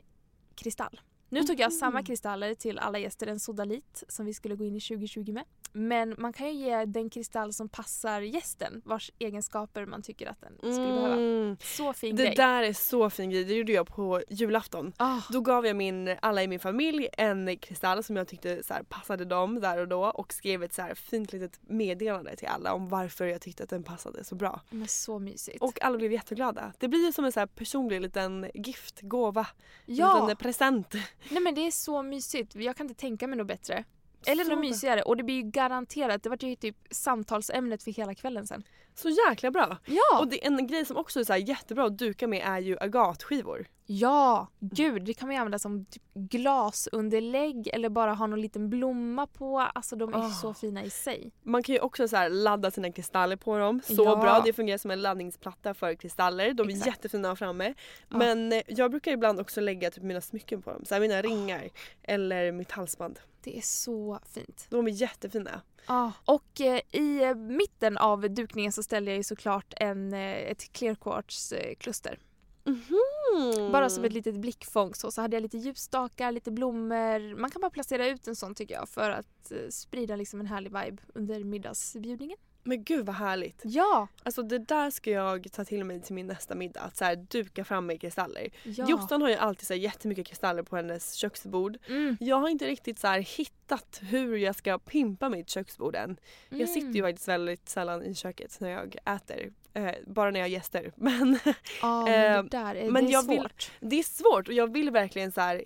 kristall. 0.56 1.02
Nu 1.30 1.44
tog 1.44 1.60
jag 1.60 1.74
samma 1.74 2.04
kristaller 2.04 2.54
till 2.54 2.80
alla 2.80 3.00
gäster, 3.00 3.28
en 3.28 3.40
sodalit 3.40 4.04
som 4.08 4.26
vi 4.26 4.34
skulle 4.34 4.56
gå 4.56 4.64
in 4.66 4.76
i 4.76 4.80
2020 4.82 5.32
med. 5.34 5.44
Men 5.72 6.16
man 6.18 6.34
kan 6.34 6.48
ju 6.48 6.54
ge 6.54 6.86
den 6.86 7.10
kristall 7.10 7.54
som 7.54 7.70
passar 7.70 8.22
gästen, 8.22 8.82
vars 8.86 9.12
egenskaper 9.20 9.86
man 9.86 10.02
tycker 10.02 10.28
att 10.28 10.42
den 10.42 10.74
skulle 10.74 10.88
behöva. 10.94 11.14
Mm. 11.16 11.58
Så 11.62 11.94
fin 11.94 12.16
Det 12.16 12.24
grej. 12.24 12.36
där 12.36 12.64
är 12.64 12.74
så 12.74 13.10
fin 13.10 13.30
grej, 13.30 13.44
det 13.44 13.54
gjorde 13.54 13.72
jag 13.72 13.88
på 13.88 14.22
julafton. 14.30 14.94
Ah, 14.98 15.22
Då 15.30 15.42
gav 15.42 15.66
jag 15.66 15.76
min, 15.76 16.16
alla 16.22 16.44
i 16.44 16.48
min 16.48 16.60
familj 16.60 17.08
en 17.18 17.58
kristall 17.58 18.04
som 18.04 18.16
jag 18.16 18.28
tyckte 18.28 18.64
så 18.64 18.74
här, 18.74 18.84
passade 18.84 19.26
dem 19.26 19.60
där 19.60 19.78
och 19.78 19.88
då 19.88 20.04
och 20.06 20.34
skrev 20.34 20.64
ett 20.64 20.74
så 20.74 20.82
här 20.82 20.96
fint 20.96 21.34
litet 21.34 21.60
meddelande 21.62 22.36
till 22.36 22.48
alla 22.48 22.74
om 22.74 22.90
varför 22.90 23.26
jag 23.26 23.42
tyckte 23.42 23.64
att 23.64 23.70
den 23.70 23.84
passade 23.84 24.24
så 24.24 24.36
bra. 24.36 24.62
men 24.70 24.88
så 24.88 25.20
mysigt. 25.20 25.62
Och 25.62 25.82
alla 25.82 25.98
blev 25.98 26.12
jätteglada. 26.12 26.74
Det 26.78 26.88
blir 26.88 27.06
ju 27.06 27.14
som 27.14 27.26
en 27.26 27.32
så 27.32 27.40
här 27.40 27.48
personlig 27.48 28.02
liten 28.02 28.52
gift, 28.54 29.02
gåva, 29.02 29.48
ja, 29.86 30.22
liten 30.22 30.38
present 30.38 30.96
nej 31.30 31.42
men 31.42 31.56
det 31.56 31.68
är 31.68 31.72
så 31.72 32.04
mysigt. 32.04 32.56
Jag 32.56 32.76
kan 32.78 32.90
inte 32.90 33.00
tänka 33.00 33.28
mig 33.28 33.38
något 33.38 33.48
bättre. 33.48 33.84
Eller 34.26 34.44
Så 34.44 34.50
något 34.50 34.60
mysigare. 34.60 35.02
Och 35.02 35.18
det 35.18 35.24
blir 35.24 35.36
ju 35.36 35.42
garanterat, 35.42 36.24
det 36.24 36.30
var 36.30 36.38
ju 36.44 36.56
typ 36.56 36.76
samtalsämnet 36.92 37.84
för 37.84 37.92
hela 37.92 38.16
kvällen 38.16 38.48
sen. 38.48 38.64
Så 38.96 39.10
jäkla 39.10 39.52
bra! 39.52 39.78
Ja! 39.86 40.20
Och 40.20 40.28
det, 40.28 40.46
en 40.46 40.68
grej 40.68 40.86
som 40.86 40.98
också 40.98 41.20
är 41.20 41.24
så 41.24 41.36
jättebra 41.36 41.86
att 41.86 41.98
duka 41.98 42.28
med 42.28 42.44
är 42.46 42.60
ju 42.60 42.78
agatskivor. 42.80 43.68
Ja, 43.86 44.48
gud 44.60 45.04
det 45.06 45.14
kan 45.14 45.28
man 45.28 45.36
ju 45.36 45.40
använda 45.40 45.60
som 45.60 45.86
typ 45.86 46.04
glasunderlägg 46.14 47.68
eller 47.74 47.90
bara 47.90 48.14
ha 48.14 48.28
någon 48.28 48.42
liten 48.42 48.70
blomma 48.70 49.28
på. 49.28 49.60
Alltså 49.60 49.96
de 49.96 50.14
är 50.14 50.18
Ah. 50.18 50.30
så 50.30 50.54
fina 50.54 50.84
i 50.84 50.90
sig. 50.90 51.32
Man 51.44 51.64
kan 51.64 51.76
ju 51.76 51.82
också 51.82 52.08
så 52.08 52.28
ladda 52.28 52.72
sina 52.72 52.92
kristaller 52.92 53.36
på 53.36 53.58
dem. 53.58 53.82
Så 53.84 54.04
Ja. 54.04 54.16
bra, 54.16 54.42
det 54.46 54.54
fungerar 54.54 54.78
som 54.78 54.92
en 54.92 55.02
laddningsplatta 55.02 55.74
för 55.74 55.94
kristaller. 55.96 56.54
De 56.54 56.68
är 56.68 56.72
Exakt. 56.72 56.88
jättefina 56.88 57.36
framme. 57.36 57.74
Ja. 58.10 58.18
Men 58.18 58.54
eh, 58.54 58.62
jag 58.68 58.92
brukar 58.92 59.12
ibland 59.12 59.40
också 59.40 59.62
lägga 59.62 59.92
typ 59.92 60.04
mina 60.04 60.22
smycken 60.22 60.62
på 60.62 60.72
dem. 60.72 60.86
Så 60.86 60.94
här 60.94 61.02
mina 61.02 61.22
ringar 61.22 61.70
eller 62.04 62.52
mitt 62.52 62.72
halsband. 62.72 63.20
Det 63.48 63.58
är 63.58 63.62
så 63.62 64.20
fint. 64.34 64.68
De 64.70 64.88
är 64.88 64.92
jättefina. 64.92 65.62
Ah. 65.86 66.12
Och 66.26 66.62
eh, 66.62 66.82
i 66.92 67.24
eh, 67.24 67.36
mitten 67.36 67.98
av 67.98 68.22
dukningen 68.30 68.72
så 68.72 68.84
ställde 68.84 69.12
jag 69.12 69.18
ju 69.18 69.24
såklart 69.24 69.74
en, 69.78 70.14
eh, 70.14 70.52
ett 70.52 70.72
clear 70.72 70.96
quartz 70.96 71.52
eh, 71.52 71.76
kluster. 71.76 72.20
Mhm. 72.64 73.72
Bara 73.72 73.90
som 73.90 74.06
ett 74.06 74.14
litet 74.14 74.36
blickfång 74.36 74.96
så, 74.96 75.12
så 75.12 75.22
hade 75.22 75.36
jag 75.36 75.42
lite 75.42 75.58
ljusstakar, 75.58 76.32
lite 76.32 76.52
blommor. 76.52 77.36
Man 77.36 77.52
kan 77.52 77.62
bara 77.62 77.72
placera 77.72 78.08
ut 78.08 78.28
en 78.28 78.36
sån 78.36 78.56
tycker 78.56 78.74
jag 78.74 78.90
för 78.90 79.10
att 79.10 79.52
eh, 79.52 79.70
sprida 79.70 80.16
liksom 80.16 80.40
en 80.40 80.48
härlig 80.48 80.72
vibe 80.84 81.04
under 81.14 81.44
middagsbjudningen. 81.44 82.38
Men 82.68 82.84
gud 82.84 83.06
vad 83.06 83.16
härligt. 83.16 83.62
Ja! 83.64 84.08
Alltså 84.24 84.44
det 84.44 84.58
där 84.60 84.90
ska 84.90 85.12
jag 85.12 85.52
ta 85.52 85.66
till 85.66 85.84
mig 85.84 86.02
till 86.02 86.16
min 86.16 86.28
nästa 86.28 86.56
middag. 86.56 86.82
Att 86.82 86.98
så 86.98 87.06
här, 87.06 87.16
duka 87.16 87.64
fram 87.66 87.86
med 87.86 88.02
kristaller. 88.02 88.48
ja. 88.64 88.86
Jossan 88.90 89.22
har 89.22 89.30
ju 89.30 89.36
alltid 89.36 89.68
så 89.68 89.74
här, 89.74 89.82
jättemycket 89.82 90.28
kristaller 90.28 90.64
på 90.64 90.76
hennes 90.76 91.14
köksbord. 91.14 91.78
Mm. 91.88 92.18
Jag 92.20 92.36
har 92.40 92.50
inte 92.50 92.66
riktigt 92.68 93.00
så 93.00 93.08
här, 93.08 93.20
hittat 93.20 94.00
hur 94.04 94.38
jag 94.38 94.56
ska 94.56 94.80
pimpa 94.80 95.30
mitt 95.30 95.50
köksbord 95.50 95.96
än. 95.96 96.18
Jag 96.50 96.70
sitter 96.70 96.88
ju 96.88 97.00
Mm. 97.00 97.10
faktiskt 97.12 97.28
väldigt 97.28 97.70
sällan 97.70 98.04
i 98.04 98.16
köket 98.16 98.60
när 98.60 98.70
jag 98.70 98.96
äter. 99.06 99.54
Eh, 99.74 99.92
bara 100.08 100.32
när 100.32 100.40
jag 100.40 100.44
har 100.46 100.50
gäster. 100.52 100.92
Men 100.96 101.40
Ja, 101.82 102.06
men 102.06 102.06
det 102.06 102.28
Eh, 102.28 102.44
där 102.44 102.76
är, 102.76 102.92
men 102.92 103.06
det 103.06 103.14
är 103.14 103.22
svårt. 103.22 103.72
vill- 103.80 103.90
det 103.90 104.00
är 104.00 104.04
svårt 104.04 104.48
och 104.48 104.54
jag 104.54 104.74
vill 104.74 104.92
verkligen 104.92 105.32
så 105.32 105.42
här, 105.42 105.64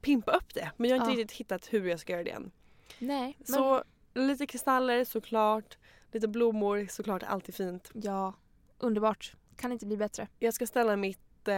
pimpa 0.00 0.32
upp 0.32 0.54
det. 0.54 0.70
Men 0.76 0.90
jag 0.90 0.96
har 0.98 1.04
inte 1.06 1.18
Ja. 1.18 1.22
riktigt 1.24 1.40
hittat 1.40 1.72
hur 1.72 1.88
jag 1.88 2.00
ska 2.00 2.12
göra 2.12 2.24
det 2.24 2.30
än. 2.30 2.50
Nej, 2.98 3.36
men 3.38 3.46
Så 3.46 3.82
lite 4.14 4.46
kristaller 4.46 5.04
såklart. 5.04 5.78
Lite 6.12 6.28
blommor 6.28 6.86
såklart, 6.90 7.22
alltid 7.22 7.54
fint. 7.54 7.90
ja, 7.94 8.34
underbart. 8.78 9.32
Kan 9.56 9.72
inte 9.72 9.86
bli 9.86 9.96
bättre. 9.96 10.28
Jag 10.38 10.54
ska 10.54 10.66
ställa 10.66 10.96
mitt 10.96 11.48
eh, 11.48 11.54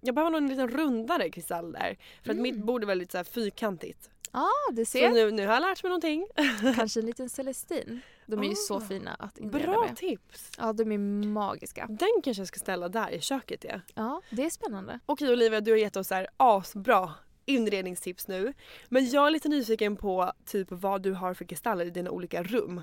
jag 0.00 0.14
behöver 0.14 0.30
nog 0.30 0.38
en 0.42 0.48
liten 0.48 0.68
rundare 0.68 1.30
kristall 1.30 1.72
där. 1.72 1.98
För 2.22 2.30
att 2.30 2.36
Mm. 2.38 2.42
mitt 2.42 2.64
bord 2.64 2.82
är 2.82 2.86
väldigt 2.86 3.10
så 3.12 3.16
här 3.16 3.24
fyrkantigt. 3.24 4.10
Ja, 4.32 4.40
ah, 4.40 4.72
du 4.72 4.84
Så 4.84 4.90
ser. 4.90 5.10
nu, 5.10 5.30
nu 5.30 5.46
har 5.46 5.54
jag 5.54 5.60
lärt 5.60 5.82
mig 5.82 5.90
någonting. 5.90 6.26
Kanske 6.76 7.00
en 7.00 7.06
liten 7.06 7.28
Celestin. 7.28 8.00
De 8.26 8.40
är 8.40 8.48
ju 8.48 8.54
så 8.54 8.76
Ah, 8.76 8.80
fina 8.80 9.14
att 9.14 9.38
inreda 9.38 9.72
Bra 9.72 9.86
med. 9.86 9.96
tips! 9.96 10.50
Ja, 10.58 10.72
de 10.72 10.92
är 10.92 10.98
magiska. 11.28 11.86
Den 11.90 12.08
kanske 12.24 12.40
jag 12.40 12.48
ska 12.48 12.58
ställa 12.58 12.88
där 12.88 13.10
i 13.10 13.20
köket 13.20 13.64
ja. 13.68 13.80
Ja, 13.94 14.22
det 14.30 14.44
är 14.44 14.50
spännande. 14.50 15.00
Okej 15.06 15.32
Olivia, 15.32 15.60
du 15.60 15.70
har 15.70 15.78
gett 15.78 15.96
oss 15.96 16.08
så 16.08 16.14
här 16.14 16.26
asbra 16.36 17.10
inredningstips 17.46 18.28
nu. 18.28 18.52
Men 18.88 19.10
jag 19.10 19.26
är 19.26 19.30
lite 19.30 19.48
nyfiken 19.48 19.96
på 19.96 20.32
typ 20.46 20.68
vad 20.70 21.02
du 21.02 21.12
har 21.12 21.34
för 21.34 21.44
kristaller 21.44 21.84
i 21.84 21.90
dina 21.90 22.10
olika 22.10 22.42
rum. 22.42 22.82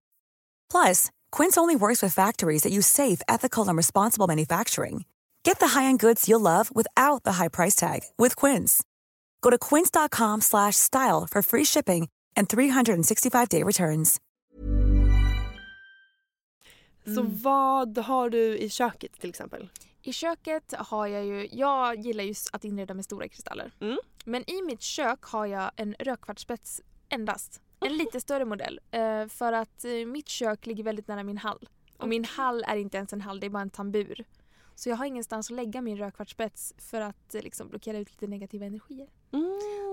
Plus, 0.71 1.11
Quince 1.37 1.57
only 1.57 1.75
works 1.75 2.01
with 2.01 2.15
factories 2.15 2.63
that 2.63 2.71
use 2.71 2.87
safe, 2.87 3.21
ethical, 3.27 3.67
and 3.67 3.77
responsible 3.77 4.27
manufacturing. 4.27 5.03
Get 5.43 5.59
the 5.59 5.79
high-end 5.79 5.99
goods 5.99 6.29
you'll 6.29 6.41
love 6.41 6.69
without 6.75 7.23
the 7.23 7.33
high 7.33 7.49
price 7.49 7.75
tag 7.75 7.99
with 8.17 8.35
Quince. 8.35 8.83
Go 9.41 9.49
to 9.49 9.57
quince.com 9.57 10.41
slash 10.41 10.75
style 10.75 11.27
for 11.31 11.41
free 11.41 11.65
shipping 11.65 12.07
and 12.37 12.47
365-day 12.47 13.63
returns. 13.63 14.19
Så 17.05 17.21
vad 17.43 17.97
har 17.97 18.29
du 18.29 18.57
i 18.57 18.69
köket 18.69 19.19
till 19.19 19.29
exempel? 19.29 19.69
I 20.01 20.13
köket 20.13 20.73
har 20.77 21.07
jag 21.07 21.25
ju, 21.25 21.49
jag 21.51 21.99
gillar 21.99 22.23
ju 22.23 22.33
att 22.53 22.63
inreda 22.65 22.93
med 22.93 23.05
stora 23.05 23.27
kristaller. 23.27 23.71
Mm. 23.81 23.97
Men 24.25 24.49
i 24.49 24.61
mitt 24.61 24.81
kök 24.81 25.23
har 25.23 25.45
jag 25.45 25.71
en 25.75 25.95
rödkvartsspets 25.99 26.81
endast. 27.09 27.61
En 27.81 27.97
lite 27.97 28.21
större 28.21 28.45
modell. 28.45 28.79
Eh, 28.91 29.27
för 29.27 29.53
att 29.53 29.85
eh, 29.85 30.05
mitt 30.05 30.29
kök 30.29 30.65
ligger 30.65 30.83
väldigt 30.83 31.07
nära 31.07 31.23
min 31.23 31.37
hall. 31.37 31.69
Och 31.97 32.07
min 32.07 32.25
hall 32.25 32.63
är 32.67 32.75
inte 32.75 32.97
ens 32.97 33.13
en 33.13 33.21
hall, 33.21 33.39
det 33.39 33.45
är 33.45 33.49
bara 33.49 33.61
en 33.61 33.69
tambur. 33.69 34.25
Så 34.75 34.89
jag 34.89 34.95
har 34.95 35.05
ingenstans 35.05 35.51
att 35.51 35.55
lägga 35.55 35.81
min 35.81 35.97
rödkvartsspets 35.97 36.73
för 36.77 37.01
att 37.01 37.35
eh, 37.35 37.41
liksom, 37.41 37.69
blockera 37.69 37.97
ut 37.97 38.11
lite 38.11 38.27
negativa 38.27 38.65
energier. 38.65 39.07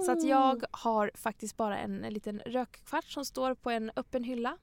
Så 0.06 0.12
att 0.12 0.24
jag 0.24 0.64
har 0.70 1.10
faktiskt 1.14 1.56
bara 1.56 1.78
en, 1.78 2.00
liten 2.00 2.38
rökkvarts 2.46 3.14
som 3.14 3.24
står 3.24 3.54
på 3.54 3.70
en 3.70 3.90
öppen 3.96 4.24
hylla 4.24 4.56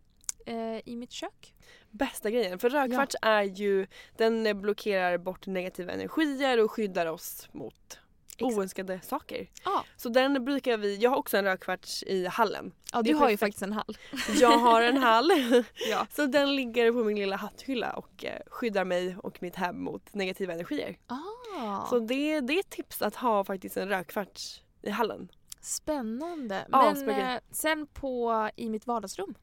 eh, 0.45 0.89
i 0.89 0.95
mitt 0.95 1.11
kök. 1.11 1.53
Bästa 1.91 2.29
grejen. 2.29 2.59
För 2.59 2.69
rödkvarts 2.69 3.15
är 3.21 3.43
ju, 3.43 3.87
den 4.17 4.61
blockerar 4.61 5.17
bort 5.17 5.47
negativa 5.47 5.91
energier 5.91 6.63
och 6.63 6.71
skyddar 6.71 7.05
oss 7.05 7.49
mot 7.51 7.99
Exakt. 8.37 8.57
oönskade 8.57 9.01
saker. 9.01 9.49
Ja, 9.65 9.83
Så 9.97 10.09
den 10.09 10.45
brukar 10.45 10.77
vi, 10.77 10.95
jag 10.97 11.09
har 11.09 11.17
också 11.17 11.37
en 11.37 11.43
rödkvarts 11.43 12.03
i 12.03 12.25
hallen. 12.27 12.71
ja 12.93 13.01
Det 13.01 13.09
du 13.09 13.15
har 13.15 13.29
ju 13.29 13.37
faktiskt 13.37 13.61
en 13.63 13.73
hall. 13.73 13.97
Jag 14.39 14.57
har 14.57 14.81
en 14.81 14.97
hall. 14.97 15.31
Ja. 15.89 16.07
Så 16.11 16.25
den 16.25 16.55
ligger 16.55 16.91
på 16.91 17.03
min 17.03 17.17
lilla 17.19 17.35
hatthylla 17.35 17.91
och 17.93 18.25
eh, 18.25 18.39
skyddar 18.47 18.85
mig 18.85 19.15
och 19.23 19.41
mitt 19.41 19.55
hem 19.55 19.83
mot 19.83 20.13
negativa 20.13 20.53
energier. 20.53 20.97
Ah, 21.07 21.85
Så 21.89 21.99
det, 21.99 22.39
det 22.39 22.53
är 22.53 22.59
ett 22.59 22.69
tips 22.69 23.01
att 23.01 23.15
ha 23.15 23.43
faktiskt 23.43 23.77
en 23.77 23.89
rödkvarts 23.89 24.61
i 24.81 24.89
hallen. 24.89 25.29
spännande. 25.61 26.67
Ja, 26.71 26.93
Men 27.05 27.09
eh, 27.35 27.39
sen 27.51 27.87
på 27.87 28.49
i 28.55 28.69
mitt 28.69 28.87
vardagsrum. 28.87 29.35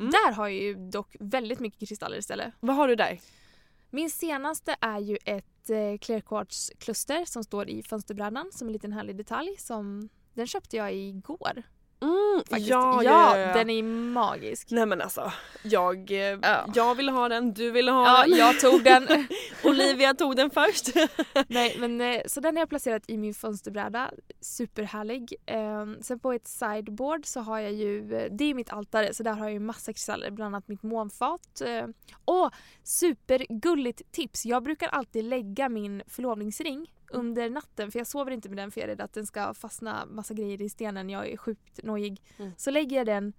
Mm. 0.00 0.10
Där 0.10 0.32
har 0.32 0.48
jag 0.48 0.58
ju 0.60 0.74
dock 0.74 1.16
väldigt 1.20 1.60
mycket 1.60 1.88
kristaller 1.88 2.16
istället. 2.16 2.54
Vad 2.60 2.76
har 2.76 2.88
du 2.88 2.94
där? 2.96 3.20
Min 3.94 4.10
senaste 4.10 4.76
är 4.80 4.98
ju 4.98 5.18
ett 5.24 5.70
eh, 5.70 5.98
clearquartz-kluster 6.00 7.24
som 7.24 7.44
står 7.44 7.68
i 7.68 7.82
fönsterbrädan 7.82 8.50
som 8.52 8.68
en 8.68 8.72
liten 8.72 8.92
härlig 8.92 9.16
detalj. 9.16 9.56
Som, 9.58 10.08
den 10.32 10.46
köpte 10.46 10.76
jag 10.76 10.94
igår. 10.94 11.62
Mm, 12.04 12.42
Faktiskt. 12.50 12.70
ja, 12.70 13.02
ja, 13.02 13.38
ja, 13.38 13.52
den 13.54 13.70
är 13.70 13.82
magisk. 14.12 14.70
Nej 14.70 14.86
men 14.86 15.00
alltså, 15.00 15.32
jag, 15.62 16.10
eh, 16.10 16.38
Ja. 16.42 16.66
jag 16.74 16.94
ville 16.94 17.12
ha 17.12 17.28
den, 17.28 17.54
du 17.54 17.70
ville 17.70 17.90
ha 17.90 18.06
Ja, 18.06 18.26
den. 18.28 18.38
jag 18.38 18.60
tog 18.60 18.84
den. 18.84 19.08
Olivia 19.64 20.14
tog 20.14 20.36
den 20.36 20.50
först. 20.50 20.86
Nej, 21.48 21.76
men, 21.78 22.00
eh, 22.00 22.20
så 22.26 22.40
den 22.40 22.56
har 22.56 22.60
jag 22.62 22.68
placerat 22.68 23.02
i 23.06 23.16
min 23.18 23.34
fönsterbräda. 23.34 24.10
Superhärlig. 24.40 25.34
Eh, 25.46 25.86
sen 26.00 26.18
på 26.18 26.32
ett 26.32 26.48
sideboard 26.48 27.26
så 27.26 27.40
har 27.40 27.58
jag 27.60 27.72
ju, 27.72 28.14
eh, 28.16 28.30
det 28.30 28.44
är 28.44 28.54
mitt 28.54 28.72
altare 28.72 29.14
så 29.14 29.22
där 29.22 29.32
har 29.32 29.44
jag 29.44 29.52
ju 29.52 29.60
massa 29.60 29.92
kristaller, 29.92 30.30
bland 30.30 30.54
annat 30.54 30.68
mitt 30.68 30.82
månfat. 30.82 31.62
Och 32.24 32.50
supergulligt 32.82 34.12
tips, 34.12 34.46
jag 34.46 34.62
brukar 34.62 34.88
alltid 34.88 35.24
lägga 35.24 35.68
min 35.68 36.02
förlovningsring 36.06 36.90
under 37.14 37.50
natten 37.50 37.90
för 37.90 37.98
jag 37.98 38.06
sover 38.06 38.30
inte 38.30 38.48
med 38.48 38.58
den 38.58 38.70
för 38.70 38.80
jag 38.80 38.90
är 38.90 38.92
rädd 38.92 39.00
att 39.00 39.12
den 39.12 39.26
ska 39.26 39.54
fastna 39.54 40.06
massa 40.06 40.34
grejer 40.34 40.62
i 40.62 40.68
stenen. 40.68 41.10
Jag 41.10 41.28
är 41.28 41.36
sjukt 41.36 41.82
nojig. 41.82 42.22
Mm. 42.36 42.52
Så 42.56 42.70
lägger 42.70 42.96
jag 42.96 43.06
den 43.06 43.32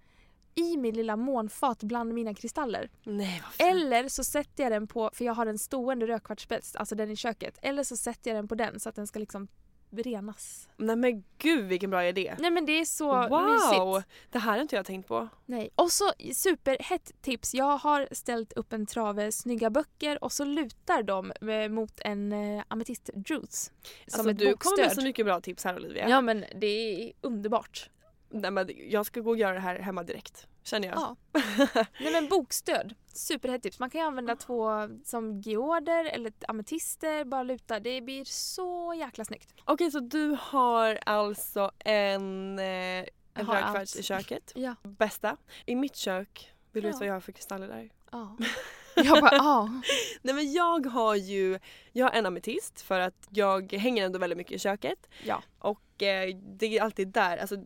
i 0.54 0.76
min 0.76 0.94
lilla 0.94 1.16
månfat 1.16 1.82
bland 1.82 2.14
mina 2.14 2.34
kristaller. 2.34 2.90
Nej. 3.02 3.42
Eller 3.58 4.08
så 4.08 4.24
sätter 4.24 4.62
jag 4.62 4.72
den 4.72 4.86
på, 4.86 5.10
för 5.14 5.24
jag 5.24 5.34
har 5.34 5.46
en 5.46 5.58
stående 5.58 6.06
rödkvartsspets, 6.06 6.76
alltså 6.76 6.94
den 6.94 7.10
i 7.10 7.16
köket. 7.16 7.58
Eller 7.62 7.82
så 7.82 7.96
sätter 7.96 8.30
jag 8.30 8.38
den 8.38 8.48
på 8.48 8.54
den 8.54 8.80
så 8.80 8.88
att 8.88 8.94
den 8.94 9.06
ska 9.06 9.18
liksom 9.18 9.48
renas. 9.90 10.68
Nej 10.76 10.96
men 10.96 11.24
gud 11.38 11.64
vilken 11.64 11.90
bra 11.90 12.06
idé. 12.06 12.34
Nej 12.38 12.50
men 12.50 12.66
det 12.66 12.72
är 12.72 12.84
så 12.84 13.28
wow! 13.28 13.42
mysigt. 13.42 14.08
Det 14.30 14.38
här 14.38 14.52
har 14.52 14.58
inte 14.62 14.76
jag 14.76 14.86
tänkt 14.86 15.08
på. 15.08 15.28
Nej. 15.46 15.70
Och 15.74 15.92
så 15.92 16.12
superhett 16.34 17.22
tips. 17.22 17.54
Jag 17.54 17.76
har 17.78 18.08
ställt 18.10 18.52
upp 18.52 18.72
en 18.72 18.86
trave 18.86 19.32
snygga 19.32 19.70
böcker 19.70 20.24
och 20.24 20.32
så 20.32 20.44
lutar 20.44 21.02
de 21.02 21.32
eh, 21.50 21.68
mot 21.68 22.00
en 22.00 22.32
eh, 22.32 22.64
ametist 22.68 23.10
juice. 23.14 23.72
Som 24.06 24.20
Alltså, 24.20 24.30
ett 24.30 24.38
du 24.38 24.44
kommer 24.44 24.52
bokstöd. 24.52 24.78
med 24.86 24.92
så 24.92 25.02
mycket 25.02 25.26
bra 25.26 25.40
tips 25.40 25.64
här 25.64 25.76
Olivia. 25.76 26.08
Ja 26.08 26.20
men 26.20 26.44
det 26.60 26.66
är 26.66 27.12
underbart. 27.20 27.90
Nej, 28.28 28.50
men 28.50 28.70
jag 28.90 29.06
ska 29.06 29.20
gå 29.20 29.30
och 29.30 29.36
göra 29.36 29.54
det 29.54 29.60
här 29.60 29.78
hemma 29.78 30.02
direkt. 30.02 30.46
Känner 30.62 30.88
jag. 30.88 30.96
Ja. 30.98 31.16
Nej 32.00 32.12
men 32.12 32.28
bokstöd. 32.28 32.94
Superhett 33.06 33.62
tips. 33.62 33.78
Man 33.78 33.90
kan 33.90 34.00
ju 34.00 34.06
använda 34.06 34.36
två 34.36 34.70
som 35.04 35.40
georder 35.40 36.04
eller 36.04 36.32
ametister, 36.48 37.24
bara 37.24 37.42
luta. 37.42 37.80
Det 37.80 38.00
blir 38.00 38.24
så 38.24 38.94
jäkla 38.98 39.24
snyggt. 39.24 39.54
Okej 39.64 39.90
så 39.90 40.00
du 40.00 40.36
har 40.40 40.98
alltså 41.06 41.70
en, 41.78 42.58
eh, 42.58 42.64
en 42.64 43.06
rödkvarts 43.34 43.74
allt. 43.76 43.96
i 43.96 44.02
köket. 44.02 44.52
Ja. 44.54 44.74
Bästa. 44.82 45.36
I 45.66 45.74
mitt 45.74 45.96
kök, 45.96 46.52
vill 46.72 46.82
du 46.82 46.88
Ja. 46.88 46.90
veta 46.92 46.98
vad 46.98 47.08
jag 47.08 47.12
har 47.14 47.20
för 47.20 47.32
kristaller 47.32 47.68
där? 47.68 47.90
Ja. 48.12 48.36
Jag 49.04 49.20
bara 49.20 49.36
ja. 49.36 49.70
Nej 50.22 50.34
men 50.34 50.52
jag 50.52 50.86
har 50.86 51.14
ju, 51.14 51.58
jag 51.92 52.06
har 52.06 52.12
en 52.12 52.26
ametist 52.26 52.80
för 52.80 53.00
att 53.00 53.28
jag 53.30 53.72
hänger 53.72 54.04
ändå 54.06 54.18
väldigt 54.18 54.36
mycket 54.36 54.52
i 54.52 54.58
köket. 54.58 55.08
Ja. 55.24 55.42
Och 55.58 56.02
eh, 56.02 56.36
det 56.36 56.78
är 56.78 56.82
alltid 56.82 57.08
där, 57.08 57.36
alltså 57.38 57.56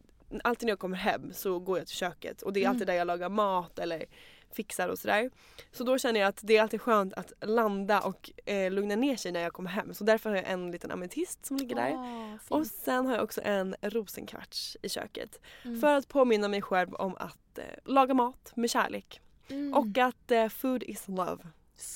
alltid 0.44 0.66
när 0.66 0.72
jag 0.72 0.78
kommer 0.78 0.96
hem 0.96 1.32
så 1.32 1.58
går 1.58 1.78
jag 1.78 1.86
till 1.86 1.96
köket 1.96 2.42
och 2.42 2.52
det 2.52 2.60
är 2.60 2.62
Mm. 2.64 2.70
alltid 2.74 2.86
där 2.86 2.94
jag 2.94 3.06
lagar 3.06 3.28
mat 3.28 3.78
eller 3.78 4.04
fixar 4.52 4.88
och 4.88 4.98
sådär. 4.98 5.30
Så 5.72 5.84
då 5.84 5.98
känner 5.98 6.20
jag 6.20 6.28
att 6.28 6.40
det 6.42 6.56
är 6.56 6.62
alltid 6.62 6.80
skönt 6.80 7.14
att 7.14 7.32
landa 7.40 8.00
och 8.00 8.30
eh, 8.46 8.70
lugna 8.70 8.96
ner 8.96 9.16
sig 9.16 9.32
när 9.32 9.40
jag 9.40 9.52
kommer 9.52 9.70
hem. 9.70 9.94
Så 9.94 10.04
därför 10.04 10.30
har 10.30 10.36
jag 10.36 10.48
en 10.50 10.70
liten 10.70 10.90
ametist 10.90 11.46
som 11.46 11.56
ligger 11.56 11.76
där. 11.76 11.90
Fint. 12.38 12.50
Och 12.50 12.66
sen 12.66 13.06
har 13.06 13.14
jag 13.14 13.24
också 13.24 13.40
en 13.44 13.74
rosenkvarts 13.82 14.76
i 14.82 14.88
köket. 14.88 15.40
Mm. 15.64 15.80
För 15.80 15.94
att 15.94 16.08
påminna 16.08 16.48
mig 16.48 16.62
själv 16.62 16.94
om 16.94 17.16
att 17.18 17.58
eh, 17.58 17.64
laga 17.84 18.14
mat 18.14 18.52
med 18.54 18.70
kärlek. 18.70 19.20
Mm. 19.48 19.74
Och 19.74 19.98
att 19.98 20.30
eh, 20.30 20.48
food 20.48 20.82
is 20.82 21.08
love. 21.08 21.42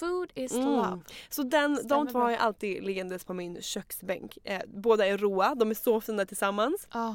Food 0.00 0.30
is 0.34 0.52
Mm. 0.54 0.66
love. 0.66 1.00
Så 1.28 1.42
den, 1.42 1.76
Stämmer 1.76 1.88
de 2.04 2.12
två 2.12 2.18
har 2.18 2.30
jag 2.30 2.40
alltid 2.40 2.84
liggandes 2.84 3.24
på 3.24 3.34
min 3.34 3.62
köksbänk. 3.62 4.38
Eh, 4.44 4.60
båda 4.66 5.06
är 5.06 5.18
råa, 5.18 5.54
de 5.54 5.70
är 5.70 5.74
så 5.74 6.00
fina 6.00 6.26
tillsammans. 6.26 6.86
Ah. 6.90 7.14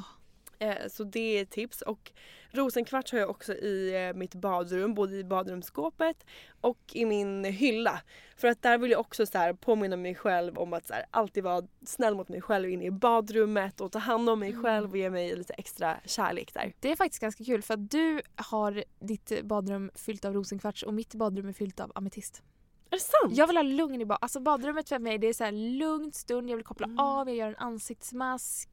Eh, 0.60 0.88
så 0.90 1.04
det 1.04 1.40
är 1.40 1.46
tips. 1.46 1.82
Och 1.82 2.12
rosenkvarts 2.52 3.12
har 3.12 3.20
jag 3.20 3.30
också 3.30 3.54
i 3.54 4.08
eh, 4.08 4.14
mitt 4.18 4.36
badrum, 4.36 4.94
både 4.94 5.16
i 5.16 5.24
badrumsskåpet 5.24 6.26
och 6.62 6.80
i 6.94 7.06
min 7.06 7.44
hylla. 7.44 8.02
För 8.38 8.48
att 8.48 8.62
där 8.62 8.78
vill 8.78 8.92
jag 8.92 9.00
också 9.00 9.26
så 9.26 9.38
här, 9.38 9.54
påminna 9.54 9.96
mig 9.96 10.16
själv 10.16 10.58
om 10.58 10.74
att 10.74 10.88
så 10.88 10.94
här, 10.94 11.06
alltid 11.12 11.44
vara 11.44 11.68
snäll 11.86 12.16
mot 12.16 12.30
mig 12.30 12.42
själv 12.42 12.70
inne 12.70 12.86
i 12.86 12.92
badrummet 12.92 13.82
och 13.82 13.92
ta 13.92 14.00
hand 14.00 14.30
om 14.30 14.40
mig 14.40 14.50
Mm. 14.50 14.64
själv 14.64 14.92
och 14.92 14.98
ge 14.98 15.10
mig 15.10 15.36
lite 15.36 15.54
extra 15.54 15.98
kärlek 16.06 16.54
där. 16.54 16.74
Det 16.80 16.92
är 16.92 16.96
faktiskt 16.96 17.22
ganska 17.22 17.44
kul 17.44 17.62
för 17.62 17.74
att 17.74 17.92
du 17.92 18.22
har 18.36 18.84
ditt 19.00 19.42
badrum 19.44 19.92
fyllt 19.96 20.26
av 20.26 20.34
rosenkvarts 20.34 20.84
och 20.84 20.94
mitt 20.94 21.16
badrum 21.16 21.48
är 21.48 21.54
fyllt 21.54 21.80
av 21.80 21.92
ametist. 21.96 22.44
Är 22.92 22.96
det 22.98 23.00
sant? 23.00 23.38
Jag 23.38 23.48
vill 23.48 23.58
ha 23.58 23.64
lugn 23.64 24.02
i 24.02 24.06
bad. 24.06 24.18
Alltså 24.22 24.40
badrummet 24.40 24.90
för 24.90 25.00
mig 25.00 25.18
det 25.18 25.28
är 25.28 25.34
så 25.34 25.44
här 25.44 25.52
lugnt 25.52 26.16
stund, 26.16 26.50
jag 26.50 26.56
vill 26.56 26.66
koppla 26.66 26.86
Mm. 26.86 27.00
av, 27.00 27.28
jag 27.28 27.38
gör 27.38 27.48
en 27.48 27.56
ansiktsmask. 27.56 28.70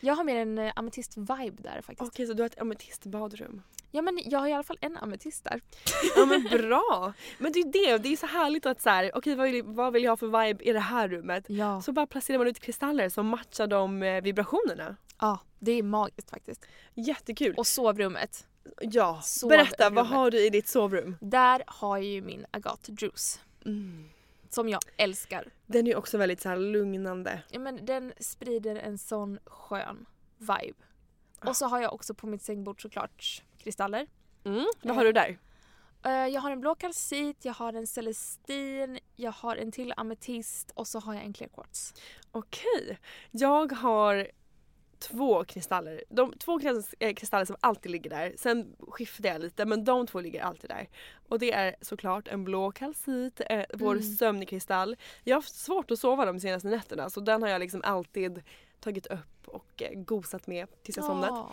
Jag 0.00 0.14
har 0.14 0.24
mer 0.24 0.36
en 0.36 0.58
eh, 0.58 0.72
ametist-vibe 0.76 1.62
där 1.62 1.82
faktiskt. 1.82 2.12
Okej 2.12 2.26
så 2.26 2.32
du 2.32 2.42
har 2.42 2.46
ett 2.46 2.60
ametistbadrum. 2.60 3.62
Ja 3.90 4.02
men 4.02 4.20
jag 4.24 4.38
har 4.38 4.48
i 4.48 4.52
alla 4.52 4.62
fall 4.62 4.78
en 4.80 4.96
ametist 4.96 5.44
där. 5.44 5.60
Ja 6.16 6.26
men 6.26 6.42
bra! 6.42 7.12
Men 7.38 7.52
det 7.52 7.58
är 7.58 7.64
ju 7.64 7.70
det, 7.70 7.98
det 7.98 8.08
är 8.12 8.16
så 8.16 8.26
härligt 8.26 8.66
att 8.66 8.80
så 8.80 8.90
här, 8.90 9.10
okej 9.14 9.34
vad, 9.34 9.50
vill, 9.50 9.62
vad 9.62 9.92
vill 9.92 10.04
jag 10.04 10.10
ha 10.12 10.16
för 10.16 10.44
vibe 10.46 10.64
i 10.64 10.72
det 10.72 10.80
här 10.80 11.08
rummet? 11.08 11.44
Ja. 11.48 11.82
Så 11.82 11.92
bara 11.92 12.06
placerar 12.06 12.38
man 12.38 12.46
ut 12.46 12.60
kristaller 12.60 13.08
som 13.08 13.26
matchar 13.26 13.66
de 13.66 14.02
eh, 14.02 14.22
vibrationerna. 14.22 14.96
ja, 15.20 15.40
det 15.58 15.72
är 15.72 15.82
magiskt 15.82 16.30
faktiskt. 16.30 16.66
Jättekul! 16.94 17.54
Och 17.56 17.66
sovrummet. 17.66 18.46
ja, 18.80 19.22
berätta 19.48 19.90
vad 19.90 20.06
har 20.06 20.30
du 20.30 20.46
i 20.46 20.50
ditt 20.50 20.68
sovrum? 20.68 21.16
Där 21.20 21.62
har 21.66 21.96
jag 21.96 22.06
ju 22.06 22.22
min 22.22 22.46
Agathe 22.50 22.92
Juice. 22.98 23.40
Som 24.50 24.68
jag 24.68 24.80
älskar. 24.96 25.52
Den 25.66 25.86
är 25.86 25.96
också 25.96 26.18
väldigt 26.18 26.40
så 26.40 26.48
här 26.48 26.56
lugnande. 26.56 27.42
Ja, 27.50 27.58
men 27.58 27.84
den 27.84 28.12
sprider 28.20 28.76
en 28.76 28.98
sån 28.98 29.38
skön 29.46 30.06
vibe. 30.38 30.78
Och 31.44 31.56
så 31.56 31.66
har 31.66 31.80
jag 31.80 31.92
också 31.94 32.14
på 32.14 32.26
mitt 32.26 32.42
sängbord 32.42 32.82
såklart 32.82 33.42
kristaller. 33.58 34.06
Mm. 34.44 34.66
Vad 34.82 34.96
har 34.96 35.04
du 35.04 35.12
där? 35.12 35.38
Eh, 36.04 36.12
Jag 36.26 36.40
har 36.40 36.50
en 36.50 36.60
blå 36.60 36.74
kalcit, 36.74 37.44
jag 37.44 37.54
har 37.54 37.72
en 37.72 37.86
celestin, 37.86 38.98
jag 39.16 39.32
har 39.32 39.56
en 39.56 39.72
till 39.72 39.94
ametist 39.96 40.70
och 40.74 40.86
så 40.88 41.00
har 41.00 41.14
jag 41.14 41.24
en 41.24 41.32
clear 41.32 41.48
quartz. 41.50 41.94
Okej. 42.30 42.98
Jag 43.30 43.72
har 43.72 44.28
två 44.98 45.44
kristaller. 45.44 46.04
De 46.08 46.32
två 46.32 46.60
eh, 47.00 47.14
kristaller 47.14 47.44
som 47.44 47.56
alltid 47.60 47.92
ligger 47.92 48.10
där. 48.10 48.34
Sen 48.36 48.76
skiftar 48.88 49.28
jag 49.28 49.40
lite 49.40 49.64
men 49.66 49.84
de 49.84 50.06
två 50.06 50.20
ligger 50.20 50.42
alltid 50.42 50.70
där. 50.70 50.88
Och 51.28 51.38
det 51.38 51.52
är 51.52 51.76
såklart 51.80 52.28
en 52.28 52.44
blå 52.44 52.70
kalcit, 52.72 53.40
eh, 53.50 53.64
vår 53.74 53.92
Mm. 53.94 54.02
sömnkristall. 54.02 54.96
Jag 55.24 55.36
har 55.36 55.42
haft 55.42 55.54
svårt 55.56 55.90
att 55.90 55.98
sova 55.98 56.24
de 56.24 56.40
senaste 56.40 56.68
nätterna 56.68 57.10
så 57.10 57.20
den 57.20 57.42
har 57.42 57.48
jag 57.48 57.60
liksom 57.60 57.80
alltid 57.84 58.42
tagit 58.80 59.06
upp 59.06 59.48
och 59.48 59.82
eh, 59.82 59.92
gosat 60.00 60.46
med 60.46 60.68
tills 60.82 60.96
jag 60.96 61.06
somnat. 61.06 61.30
Ja. 61.30 61.52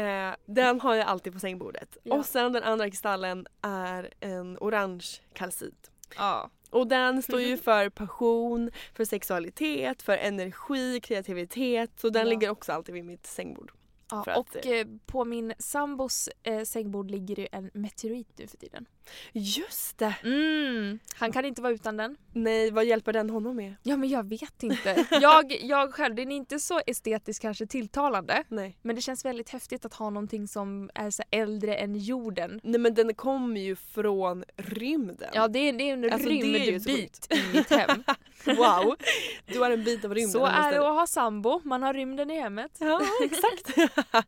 Eh, 0.00 0.34
den 0.46 0.80
har 0.80 0.94
jag 0.94 1.06
alltid 1.06 1.32
på 1.32 1.38
sängbordet. 1.40 1.96
Ja. 2.02 2.14
Och 2.14 2.26
sen 2.26 2.52
den 2.52 2.62
andra 2.62 2.90
kristallen 2.90 3.46
är 3.62 4.10
en 4.20 4.58
orange 4.60 5.06
kalcit. 5.32 5.90
Ja. 6.16 6.50
Och 6.74 6.86
den 6.86 7.22
står 7.22 7.40
ju 7.40 7.56
för 7.56 7.88
passion, 7.88 8.70
för 8.94 9.04
sexualitet, 9.04 10.02
för 10.02 10.16
energi, 10.16 11.00
kreativitet. 11.00 11.90
Så 11.96 12.10
den 12.10 12.28
ligger 12.28 12.50
också 12.50 12.72
alltid 12.72 12.94
vid 12.94 13.04
mitt 13.04 13.26
sängbord. 13.26 13.72
Ja, 14.10 14.24
att, 14.26 14.36
och 14.38 14.66
eh, 14.66 14.86
på 15.06 15.24
min 15.24 15.54
sambos 15.58 16.28
eh, 16.42 16.62
sängbord 16.62 17.10
ligger 17.10 17.36
det 17.36 17.48
en 17.52 17.70
meteorit 17.74 18.28
nu 18.38 18.46
för 18.46 18.56
tiden. 18.56 18.86
Just 19.32 19.98
det! 19.98 20.14
Mm, 20.22 20.98
han 21.14 21.32
kan 21.32 21.44
inte 21.44 21.62
vara 21.62 21.72
utan 21.72 21.96
den. 21.96 22.16
Nej, 22.32 22.70
vad 22.70 22.84
hjälper 22.84 23.12
den 23.12 23.30
honom 23.30 23.56
med? 23.56 23.74
Ja 23.82 23.96
men 23.96 24.08
jag 24.08 24.28
vet 24.28 24.62
inte. 24.62 25.06
Jag, 25.10 25.52
jag 25.62 25.94
själv, 25.94 26.14
den 26.14 26.32
är 26.32 26.36
inte 26.36 26.58
så 26.58 26.80
estetiskt 26.86 27.42
kanske 27.42 27.66
tilltalande. 27.66 28.44
Nej. 28.48 28.78
Men 28.82 28.96
det 28.96 29.02
känns 29.02 29.24
väldigt 29.24 29.48
häftigt 29.48 29.84
att 29.84 29.94
ha 29.94 30.10
någonting 30.10 30.48
som 30.48 30.90
är 30.94 31.10
så 31.10 31.22
äldre 31.30 31.76
än 31.76 31.94
jorden. 31.96 32.60
Nej 32.62 32.80
men 32.80 32.94
den 32.94 33.14
kommer 33.14 33.60
ju 33.60 33.76
från 33.76 34.44
rymden. 34.56 35.30
Ja 35.34 35.48
det 35.48 35.58
är, 35.58 35.72
det 35.72 35.90
är 35.90 35.92
en 35.92 36.12
Alltså, 36.12 36.28
rymdbit 36.28 37.32
i 37.32 37.56
mitt 37.56 37.70
hem. 37.70 38.04
Wow! 38.46 38.96
Du 39.46 39.60
har 39.60 39.70
en 39.70 39.84
bit 39.84 40.04
av 40.04 40.14
rymden 40.14 40.32
Så 40.32 40.46
är 40.46 40.72
det 40.72 40.88
att 40.88 40.94
ha 40.94 41.06
sambo, 41.06 41.60
man 41.64 41.82
har 41.82 41.94
rymden 41.94 42.30
i 42.30 42.40
hemmet. 42.40 42.70
Ja, 42.78 43.00
exakt. 43.22 43.94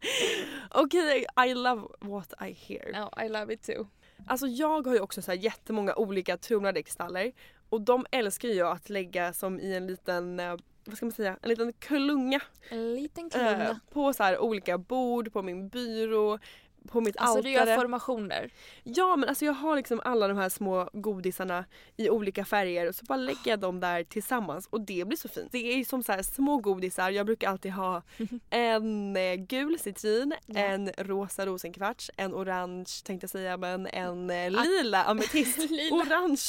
Okej, 0.70 1.26
I 1.46 1.54
love 1.54 1.82
what 2.00 2.32
I 2.40 2.52
hear. 2.52 2.90
Ja, 2.92 3.24
I 3.24 3.28
love 3.28 3.54
it 3.54 3.62
too. 3.62 3.86
Alltså 4.26 4.46
jag 4.46 4.86
har 4.86 4.94
ju 4.94 5.00
också 5.00 5.22
så 5.22 5.30
här 5.30 5.38
jättemånga 5.38 5.94
olika 5.94 6.36
tonade 6.36 6.82
kristaller 6.82 7.32
och 7.68 7.80
de 7.80 8.06
älskar 8.10 8.48
jag 8.48 8.72
att 8.72 8.88
lägga 8.90 9.32
som 9.32 9.60
i 9.60 9.74
en 9.74 9.86
liten, 9.86 10.40
eh, 10.40 10.56
vad 10.84 10.96
ska 10.96 11.06
man 11.06 11.12
säga, 11.12 11.38
en 11.42 11.48
liten 11.48 11.72
klunga. 11.72 12.40
En 12.68 12.94
liten 12.94 13.24
eh, 13.24 13.30
klunga. 13.30 13.80
på 13.92 14.12
så 14.12 14.22
här 14.22 14.38
olika 14.38 14.78
bord, 14.78 15.32
på 15.32 15.42
min 15.42 15.68
byrå, 15.68 16.38
på 16.86 17.00
mitt 17.00 17.16
Alltså 17.18 17.42
du 17.42 17.50
altare. 17.56 17.70
gör 17.70 17.76
formationer. 17.76 18.50
Ja 18.84 19.16
men 19.16 19.28
alltså 19.28 19.44
jag 19.44 19.52
har 19.52 19.76
liksom 19.76 20.00
alla 20.04 20.28
de 20.28 20.36
här 20.38 20.48
små 20.48 20.90
godisarna 20.92 21.64
i 21.96 22.10
olika 22.10 22.44
färger 22.44 22.88
och 22.88 22.94
så 22.94 23.04
bara 23.04 23.16
lägger 23.18 23.50
jag 23.50 23.58
dem 23.58 23.80
där 23.80 24.04
tillsammans 24.04 24.66
och 24.70 24.80
det 24.80 25.06
blir 25.08 25.18
så 25.18 25.28
fint. 25.28 25.48
Det 25.52 25.72
är 25.72 25.76
ju 25.76 25.84
som 25.84 26.02
så 26.02 26.12
här 26.12 26.22
små 26.22 26.58
godisar, 26.58 27.10
jag 27.10 27.26
brukar 27.26 27.48
alltid 27.50 27.72
ha 27.72 28.02
en 28.50 29.16
eh, 29.16 29.34
gul 29.34 29.78
citrin, 29.78 30.34
Ja. 30.46 30.60
en 30.60 30.90
rosa 30.98 31.46
rosenkvarts, 31.46 32.10
en 32.16 32.34
orange 32.34 32.90
tänkte 33.04 33.24
jag 33.24 33.30
säga 33.30 33.56
men 33.56 33.86
en 33.86 34.30
eh, 34.30 34.50
lila 34.50 35.04
ametist, 35.04 35.58
Lila. 35.70 35.96
orange 35.96 36.42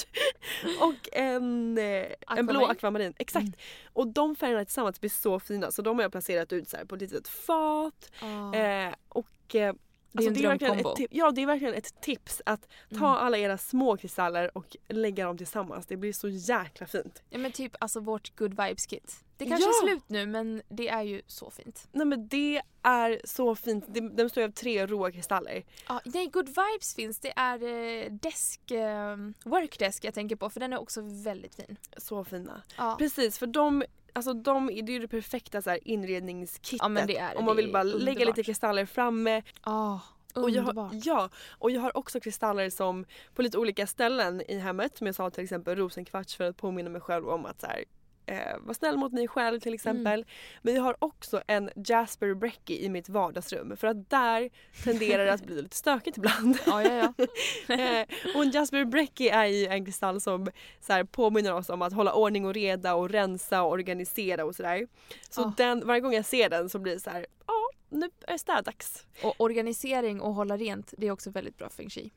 och 0.81 1.09
en, 1.17 1.77
eh, 1.77 2.05
en 2.37 2.45
blå 2.45 2.65
Akvamarin. 2.65 3.13
Exakt. 3.17 3.47
Och 3.93 4.07
de 4.07 4.35
färgerna 4.35 4.65
tillsammans 4.65 4.99
blir 5.01 5.09
så 5.09 5.39
fina 5.39 5.71
så 5.71 5.81
de 5.81 5.95
har 5.97 6.03
jag 6.03 6.11
placerat 6.11 6.53
ut 6.53 6.69
så 6.69 6.77
på 6.87 6.95
ett 6.95 7.01
litet 7.01 7.27
fat 7.27 8.11
Ah. 8.21 8.53
Eh, 8.55 8.93
och 9.09 9.55
eh, 9.55 9.73
Det 10.11 10.23
är 10.23 10.27
en 10.27 10.29
alltså 10.33 10.47
verkligen 10.47 10.73
drömkombo. 10.73 11.03
ett, 11.03 11.07
Ja 11.11 11.31
det 11.31 11.41
är 11.41 11.45
verkligen 11.45 11.73
ett 11.73 12.01
tips 12.01 12.41
att 12.45 12.61
ta 12.89 12.95
Mm. 12.95 13.03
alla 13.03 13.37
era 13.37 13.57
små 13.57 13.97
kristaller 13.97 14.57
och 14.57 14.75
lägga 14.87 15.25
dem 15.25 15.37
tillsammans. 15.37 15.85
Det 15.85 15.97
blir 15.97 16.13
så 16.13 16.27
jäkla 16.29 16.85
fint. 16.87 17.23
Ja 17.29 17.37
men 17.37 17.51
typ 17.51 17.75
alltså 17.79 17.99
vårt 17.99 18.35
good 18.35 18.49
vibes 18.61 18.85
kit. 18.85 19.23
Det 19.37 19.45
kanske 19.45 19.63
Ja. 19.69 19.69
är 19.69 19.87
slut 19.87 20.03
nu 20.09 20.25
men 20.25 20.61
det 20.69 20.87
är 20.89 21.01
ju 21.03 21.21
så 21.27 21.49
fint. 21.49 21.87
Nej 21.91 22.05
men 22.05 22.27
det 22.27 22.61
är 22.83 23.21
så 23.23 23.55
fint. 23.55 23.85
Det, 23.87 23.99
den 23.99 24.15
består 24.15 24.41
av 24.41 24.51
tre 24.51 24.85
råa 24.87 25.11
kristaller. 25.11 25.63
Ja, 25.87 26.01
nej, 26.05 26.27
good 26.27 26.47
vibes 26.47 26.95
finns. 26.95 27.19
Det 27.19 27.33
är 27.35 27.63
eh, 27.63 28.11
desk, 28.11 28.71
eh, 28.71 29.17
workdesk 29.45 30.03
jag 30.03 30.13
tänker 30.13 30.35
på 30.35 30.49
för 30.49 30.59
den 30.59 30.73
är 30.73 30.77
också 30.79 31.01
väldigt 31.03 31.55
fin. 31.55 31.77
Så 31.97 32.23
fina. 32.23 32.61
Ja. 32.77 32.95
Precis 32.99 33.37
för 33.37 33.47
de 33.47 33.83
Alltså 34.13 34.33
de, 34.33 34.67
det 34.67 34.79
är 34.79 34.93
ju 34.93 34.99
det 34.99 35.07
perfekta 35.07 35.61
så 35.61 35.69
här 35.69 35.79
inredningskittet. 35.87 36.79
Ja, 36.81 36.87
men 36.87 37.07
det 37.07 37.17
är. 37.17 37.37
Om 37.37 37.45
man 37.45 37.55
vill 37.55 37.71
bara 37.71 37.83
lägga 37.83 37.99
underbart. 37.99 38.27
lite 38.27 38.43
kristaller 38.43 38.85
framme. 38.85 39.41
Ah, 39.61 39.99
Och 40.35 40.49
jag, 40.49 40.63
har, 40.63 40.89
ja, 41.03 41.29
och 41.49 41.71
jag 41.71 41.81
har 41.81 41.97
också 41.97 42.19
kristaller 42.19 42.69
som 42.69 43.05
på 43.35 43.41
lite 43.41 43.57
olika 43.57 43.87
ställen 43.87 44.41
i 44.47 44.57
hemmet. 44.57 44.97
Som 44.97 45.07
jag 45.07 45.15
sa 45.15 45.29
till 45.29 45.43
exempel 45.43 45.75
rosenkvarts 45.75 46.35
för 46.35 46.43
att 46.43 46.57
påminna 46.57 46.89
mig 46.89 47.01
själv 47.01 47.29
om 47.29 47.45
att 47.45 47.61
så 47.61 47.67
här, 47.67 47.83
eh, 48.27 48.57
vara 48.59 48.73
snäll 48.73 48.97
mot 48.97 49.11
mig 49.13 49.27
själv 49.27 49.59
till 49.59 49.73
exempel. 49.73 50.25
Men 50.61 50.75
jag 50.75 50.81
har 50.81 50.95
också 50.99 51.41
en 51.47 51.69
Jasper 51.75 52.33
Brecky 52.33 52.77
i 52.77 52.89
mitt 52.89 53.09
vardagsrum 53.09 53.77
för 53.77 53.87
att 53.87 54.09
där 54.09 54.49
tenderar 54.83 55.25
det 55.25 55.33
att 55.33 55.45
bli 55.45 55.61
lite 55.61 55.75
stökigt 55.75 56.17
ibland. 56.17 56.57
Ja, 56.65 56.83
ja, 56.83 56.93
ja. 56.93 57.25
Eh, 57.75 58.07
och 58.35 58.43
en 58.43 58.51
Jasper 58.51 58.85
Brecky 58.85 59.27
är 59.27 59.45
ju 59.45 59.67
en 59.67 59.85
kristall 59.85 60.21
som 60.21 60.47
så 60.79 60.93
här, 60.93 61.03
påminner 61.03 61.53
oss 61.53 61.69
om 61.69 61.81
att 61.81 61.93
hålla 61.93 62.13
ordning 62.13 62.45
och 62.45 62.53
reda 62.53 62.95
och 62.95 63.09
rensa 63.09 63.61
och 63.63 63.71
organisera 63.71 64.45
och 64.45 64.55
sådär. 64.55 64.87
Så 65.29 65.41
Ja. 65.41 65.53
den, 65.57 65.87
varje 65.87 66.01
gång 66.01 66.13
jag 66.13 66.25
ser 66.25 66.49
den 66.49 66.69
så 66.69 66.79
blir 66.79 66.93
det 66.93 66.99
så 66.99 67.09
här, 67.09 67.25
ja 67.47 67.69
nu 67.89 68.05
är 68.27 68.31
det 68.31 68.39
städdags. 68.39 69.05
Och 69.23 69.35
organisering 69.37 70.21
och 70.21 70.33
hålla 70.33 70.57
rent, 70.57 70.93
det 70.97 71.07
är 71.07 71.11
också 71.11 71.29
väldigt 71.29 71.57
bra 71.57 71.69
feng 71.69 71.89
shui. 71.89 72.11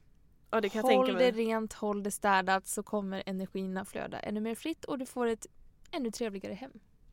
Ja 0.51 0.61
det 0.61 0.69
kan 0.69 0.87
jag 0.91 0.97
håll 0.97 1.15
det 1.15 1.31
rent, 1.31 1.73
håll 1.73 2.03
det 2.03 2.11
städat 2.11 2.67
så 2.67 2.83
kommer 2.83 3.23
energierna 3.27 3.85
flöda 3.85 4.19
ännu 4.21 4.41
mer 4.41 4.55
fritt 4.55 4.85
och 4.85 4.99
du 4.99 5.07
får 5.07 5.27
ett 5.27 5.47
ännu 5.93 6.11
trevligare 6.11 6.55
hem. 6.55 6.71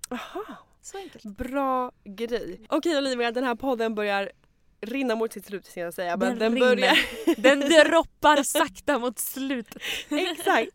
Aha. 0.09 0.43
Så 0.81 0.97
enkelt. 0.97 1.23
Bra 1.23 1.91
grej. 2.03 2.61
Okej 2.69 2.97
Olivia, 2.97 3.31
den 3.31 3.43
här 3.43 3.55
podden 3.55 3.95
börjar 3.95 4.31
rinna 4.81 5.15
mot 5.15 5.33
sitt 5.33 5.45
slut 5.45 5.65
ska 5.65 5.79
jag 5.79 5.93
säga. 5.93 6.17
Men 6.17 6.29
Den 6.29 6.39
den, 6.39 6.53
rinner. 6.53 6.75
börjar... 6.75 6.97
Den 7.41 7.59
droppar 7.59 8.43
sakta 8.43 8.99
mot 8.99 9.19
slutet. 9.19 9.81
Exakt. 10.09 10.71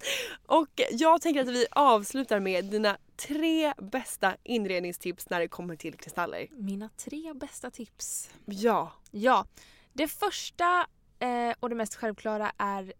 Och 0.46 0.80
jag 0.90 1.20
tänker 1.22 1.40
att 1.40 1.48
vi 1.48 1.66
avslutar 1.70 2.40
med 2.40 2.64
dina 2.64 2.98
tre 3.16 3.74
bästa 3.78 4.36
inredningstips 4.42 5.30
när 5.30 5.40
det 5.40 5.48
kommer 5.48 5.76
till 5.76 5.94
kristaller. 5.94 6.46
Mina 6.50 6.88
tre 6.96 7.32
bästa 7.34 7.70
tips. 7.70 8.30
Ja. 8.44 8.92
Ja, 9.10 9.46
det 9.92 10.08
första 10.08 10.86
eh, 11.18 11.54
och 11.60 11.68
det 11.68 11.74
mest 11.74 11.94
självklara 11.94 12.52
är 12.58 12.92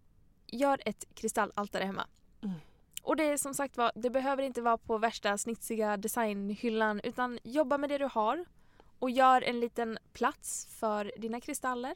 gör 0.46 0.80
ett 0.84 1.04
kristallaltare 1.14 1.84
hemma. 1.84 2.06
Och 3.02 3.16
det 3.16 3.24
är 3.24 3.36
som 3.36 3.54
sagt 3.54 3.76
var, 3.76 3.92
det 3.94 4.10
behöver 4.10 4.42
inte 4.42 4.62
vara 4.62 4.78
på 4.78 4.98
värsta 4.98 5.38
snitsiga 5.38 5.96
designhyllan 5.96 7.00
utan 7.04 7.38
jobba 7.44 7.78
med 7.78 7.90
det 7.90 7.98
du 7.98 8.08
har 8.12 8.44
och 8.98 9.10
gör 9.10 9.42
en 9.42 9.60
liten 9.60 9.98
plats 10.12 10.66
för 10.80 11.12
dina 11.16 11.40
kristaller. 11.40 11.94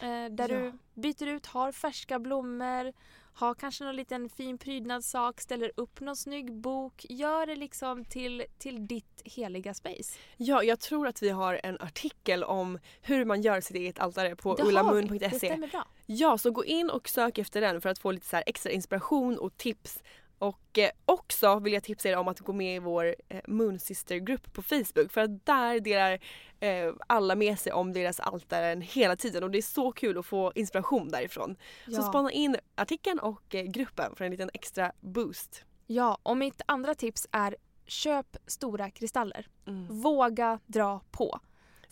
Eh, 0.00 0.24
där 0.30 0.48
Ja. 0.48 0.56
du 0.58 0.72
byter 0.94 1.26
ut, 1.26 1.46
har 1.46 1.72
färska 1.72 2.18
blommor, 2.18 2.92
har 3.34 3.54
kanske 3.54 3.84
någon 3.84 3.96
liten 3.96 4.28
fin 4.28 4.58
prydnadssak, 4.58 5.40
ställer 5.40 5.72
upp 5.76 6.00
någon 6.00 6.16
snygg 6.16 6.52
bok. 6.54 7.06
Gör 7.08 7.46
det 7.46 7.56
liksom 7.56 8.04
till, 8.04 8.44
till 8.58 8.86
ditt 8.86 9.22
heliga 9.24 9.74
space. 9.74 10.18
ja, 10.36 10.62
jag 10.62 10.80
tror 10.80 11.06
att 11.08 11.22
vi 11.22 11.28
har 11.30 11.60
en 11.62 11.80
artikel 11.80 12.44
om 12.44 12.78
hur 13.02 13.24
man 13.24 13.42
gör 13.42 13.60
sitt 13.60 13.76
eget 13.76 13.98
altare 13.98 14.36
på 14.36 14.54
vi. 14.54 14.62
Det 14.62 14.68
ullamun.se. 14.68 15.30
stämmer 15.38 15.68
bra. 15.68 15.88
Ja, 16.06 16.38
så 16.38 16.50
gå 16.50 16.64
in 16.64 16.90
och 16.90 17.08
sök 17.08 17.38
efter 17.38 17.60
den 17.60 17.80
för 17.80 17.88
att 17.88 17.98
få 17.98 18.12
lite 18.12 18.26
så 18.26 18.36
extra 18.46 18.72
inspiration 18.72 19.38
och 19.38 19.56
tips. 19.56 20.02
Och 20.38 20.78
eh, 20.78 20.90
också 21.04 21.58
vill 21.58 21.72
jag 21.72 21.82
tipsa 21.82 22.08
er 22.08 22.16
om 22.16 22.28
att 22.28 22.40
gå 22.40 22.52
med 22.52 22.76
i 22.76 22.78
vår 22.78 23.14
eh, 23.28 23.40
Moon 23.46 23.78
Sister-grupp 23.78 24.52
på 24.52 24.62
Facebook 24.62 25.12
för 25.12 25.20
att 25.20 25.46
där 25.46 25.80
delar 25.80 26.18
eh, 26.60 26.92
alla 27.06 27.34
med 27.34 27.58
sig 27.58 27.72
om 27.72 27.92
deras 27.92 28.20
altaren 28.20 28.80
hela 28.80 29.16
tiden 29.16 29.42
och 29.44 29.50
det 29.50 29.58
är 29.58 29.62
så 29.62 29.92
kul 29.92 30.18
att 30.18 30.26
få 30.26 30.52
inspiration 30.54 31.08
därifrån. 31.08 31.56
Så 31.84 31.92
Ja. 31.92 32.02
spana 32.02 32.32
in 32.32 32.56
artikeln 32.74 33.18
och 33.18 33.54
eh, 33.54 33.64
gruppen 33.64 34.16
för 34.16 34.24
en 34.24 34.30
liten 34.30 34.50
extra 34.54 34.92
boost. 35.00 35.64
Ja, 35.86 36.18
och 36.22 36.36
mitt 36.36 36.62
andra 36.66 36.94
tips 36.94 37.26
är 37.32 37.56
köp 37.86 38.36
stora 38.46 38.90
kristaller. 38.90 39.46
Mm. 39.66 40.00
Våga 40.00 40.60
dra 40.66 41.00
på. 41.10 41.40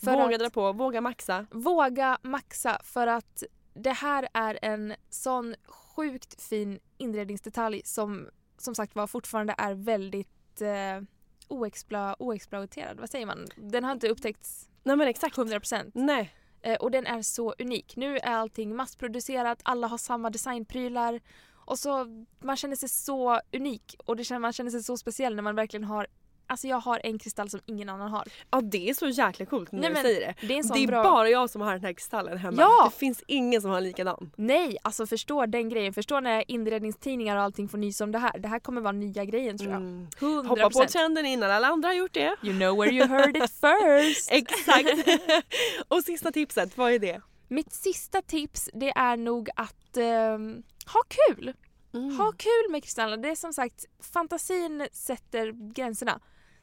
För 0.05 0.13
Våga 0.13 0.35
att, 0.35 0.41
dra 0.41 0.51
på, 0.51 0.73
våga 0.73 1.01
maxa. 1.01 1.47
Våga 1.51 2.19
maxa 2.23 2.81
för 2.85 3.07
att 3.07 3.43
det 3.77 3.93
här 3.93 4.29
är 4.35 4.59
en 4.63 4.95
sån 5.11 5.55
sjukt 5.67 6.43
fin 6.43 6.79
inredningsdetalj 6.97 7.83
som 7.85 8.29
som 8.59 8.75
sagt 8.75 8.95
var 8.95 9.07
fortfarande 9.07 9.55
är 9.59 9.75
väldigt 9.75 10.61
eh, 10.61 11.01
oexplo- 11.49 12.17
oexploaterad. 12.19 13.01
Vad 13.01 13.11
säger 13.11 13.27
man? 13.27 13.47
Den 13.57 13.85
har 13.85 13.93
inte 13.93 14.09
upptäckts 14.09 14.69
Nej 14.87 14.97
men 14.97 15.09
exakt. 15.09 15.37
100%. 15.37 15.91
Nej. 15.95 16.35
Eh, 16.63 16.77
och 16.77 16.91
den 16.91 17.07
är 17.07 17.23
så 17.23 17.55
unik. 17.59 17.97
Nu 17.97 18.19
är 18.19 18.35
allting 18.35 18.77
massproducerat, 18.77 19.61
alla 19.63 19.87
har 19.87 19.99
samma 19.99 20.31
designprylar 20.31 21.21
och 21.53 21.79
så 21.79 22.07
man 22.39 22.57
känner 22.57 22.77
sig 22.77 22.89
så 22.89 23.41
unik 23.53 23.97
och 24.07 24.17
det 24.17 24.39
man 24.39 24.53
känner 24.53 24.71
sig 24.71 24.83
så 24.83 24.97
speciell 24.97 25.35
när 25.37 25.43
man 25.43 25.55
verkligen 25.55 25.85
har 25.85 26.07
Alltså 26.49 26.69
jag 26.69 26.81
har 26.81 27.01
en 27.05 27.19
kristall 27.19 27.51
som 27.51 27.61
ingen 27.67 27.89
annan 27.89 28.11
har. 28.11 28.25
Ja 28.51 28.61
det 28.61 28.89
är 28.91 28.95
så 28.95 29.09
jäkla 29.09 29.47
coolt 29.47 29.73
när 29.73 29.81
Nej, 29.81 29.91
du 29.91 29.97
säger 29.97 30.21
det. 30.21 30.47
det 30.47 30.59
är 30.59 30.75
det 30.75 30.83
är 30.83 30.87
bra- 30.87 31.03
bara 31.03 31.29
jag 31.29 31.51
som 31.51 31.61
har 31.61 31.73
den 31.73 31.85
här 31.85 31.93
kristallen 31.93 32.39
hemma. 32.39 32.57
Ja! 32.63 32.91
Det 32.93 32.99
finns 32.99 33.23
ingen 33.27 33.63
som 33.63 33.71
har 33.71 33.79
en 33.79 33.85
likadan. 33.85 34.31
Nej, 34.37 34.77
alltså 34.83 35.07
förstå 35.07 35.47
den 35.47 35.69
grejen. 35.69 35.93
Förstå 35.93 36.21
när 36.21 36.51
inredningstidningar 36.51 37.37
och 37.37 37.43
allting 37.43 37.69
får 37.69 37.79
nys 37.79 38.01
om 38.01 38.13
det 38.13 38.19
här. 38.19 38.39
Det 38.39 38.49
här 38.49 38.59
kommer 38.59 38.81
vara 38.81 38.93
nya 38.93 39.25
grejen 39.25 39.59
tror 39.59 39.71
jag. 39.71 39.81
Mm. 39.81 40.07
100%. 40.19 40.47
Hoppa 40.49 40.71
på 40.71 40.85
trenden 40.85 41.27
innan 41.27 41.51
alla 41.51 41.67
andra 41.67 41.89
har 41.89 41.95
gjort 41.95 42.15
det. 42.15 42.37
You 42.43 42.59
know 42.59 42.77
where 42.79 42.93
you 42.93 43.07
heard 43.07 43.37
it 43.37 43.43
first. 43.61 44.31
Exakt. 44.33 45.09
och 45.89 46.03
sista 46.03 46.33
tipset, 46.33 46.77
vad 46.79 46.93
är 46.93 46.99
det? 46.99 47.21
Mitt 47.49 47.73
sista 47.73 48.23
tips 48.23 48.71
det 48.75 48.91
är 48.91 49.17
nog 49.17 49.49
att 49.57 49.97
ehm, 49.97 50.63
ha 50.87 51.01
kul. 51.09 51.53
Mm. 51.95 52.17
Ha 52.19 52.33
kul 52.33 52.71
med 52.71 52.83
kristaller. 52.83 53.17
Det 53.17 53.29
är 53.29 53.35
som 53.37 53.53
sagt, 53.53 53.85
fantasin 54.13 54.87
sätter 54.93 55.73
gränserna. 55.73 56.21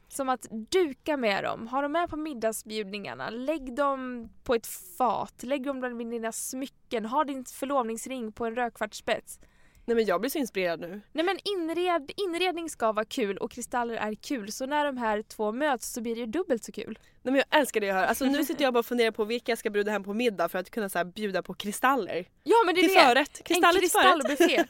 Som 0.08 0.28
att 0.28 0.46
duka 0.70 1.16
med 1.16 1.44
dem, 1.44 1.68
ha 1.68 1.82
dem 1.82 1.92
med 1.92 2.10
på 2.10 2.16
middagsbjudningarna, 2.16 3.30
lägg 3.30 3.76
dem 3.76 4.28
på 4.44 4.54
ett 4.54 4.66
fat, 4.66 5.42
lägg 5.42 5.66
dem 5.66 5.80
bland 5.80 6.10
dina 6.10 6.32
smycken, 6.32 7.06
ha 7.06 7.24
din 7.24 7.44
förlovningsring 7.44 8.32
på 8.32 8.46
en 8.46 8.54
rödkvartsspets. 8.54 9.40
Nej 9.84 9.94
men 9.94 10.04
jag 10.04 10.20
blir 10.20 10.30
så 10.30 10.38
inspirerad 10.38 10.80
nu. 10.80 11.00
Nej 11.12 11.24
men 11.24 11.38
inred, 11.44 12.12
inredning 12.16 12.70
ska 12.70 12.92
vara 12.92 13.04
kul 13.04 13.36
och 13.36 13.50
kristaller 13.50 13.94
är 13.94 14.14
kul 14.14 14.52
så 14.52 14.66
när 14.66 14.84
de 14.84 14.96
här 14.96 15.22
två 15.22 15.52
möts 15.52 15.92
så 15.92 16.00
blir 16.00 16.14
det 16.14 16.20
ju 16.20 16.26
dubbelt 16.26 16.64
så 16.64 16.72
kul. 16.72 16.98
Nej 17.22 17.32
men 17.32 17.42
jag 17.50 17.60
älskar 17.60 17.80
det 17.80 17.86
jag 17.86 17.94
hör. 17.94 18.04
Alltså 18.04 18.24
nu 18.24 18.44
sitter 18.44 18.64
jag 18.64 18.74
bara 18.74 18.78
och 18.78 18.86
funderar 18.86 19.10
på 19.10 19.24
vilka 19.24 19.52
jag 19.52 19.58
ska 19.58 19.70
bjuda 19.70 19.92
hem 19.92 20.04
på 20.04 20.14
middag 20.14 20.48
för 20.48 20.58
att 20.58 20.70
kunna 20.70 20.88
så 20.88 20.98
här, 20.98 21.04
bjuda 21.04 21.42
på 21.42 21.54
kristaller. 21.54 22.28
Ja 22.42 22.56
men 22.66 22.74
det 22.74 22.80
Till 22.80 22.90
är 22.90 22.94
det! 22.94 23.08
förrätt. 23.08 23.44
Kristaller 23.44 23.68
en 23.68 23.80
till 23.80 23.90
kristallbuffé. 23.90 24.64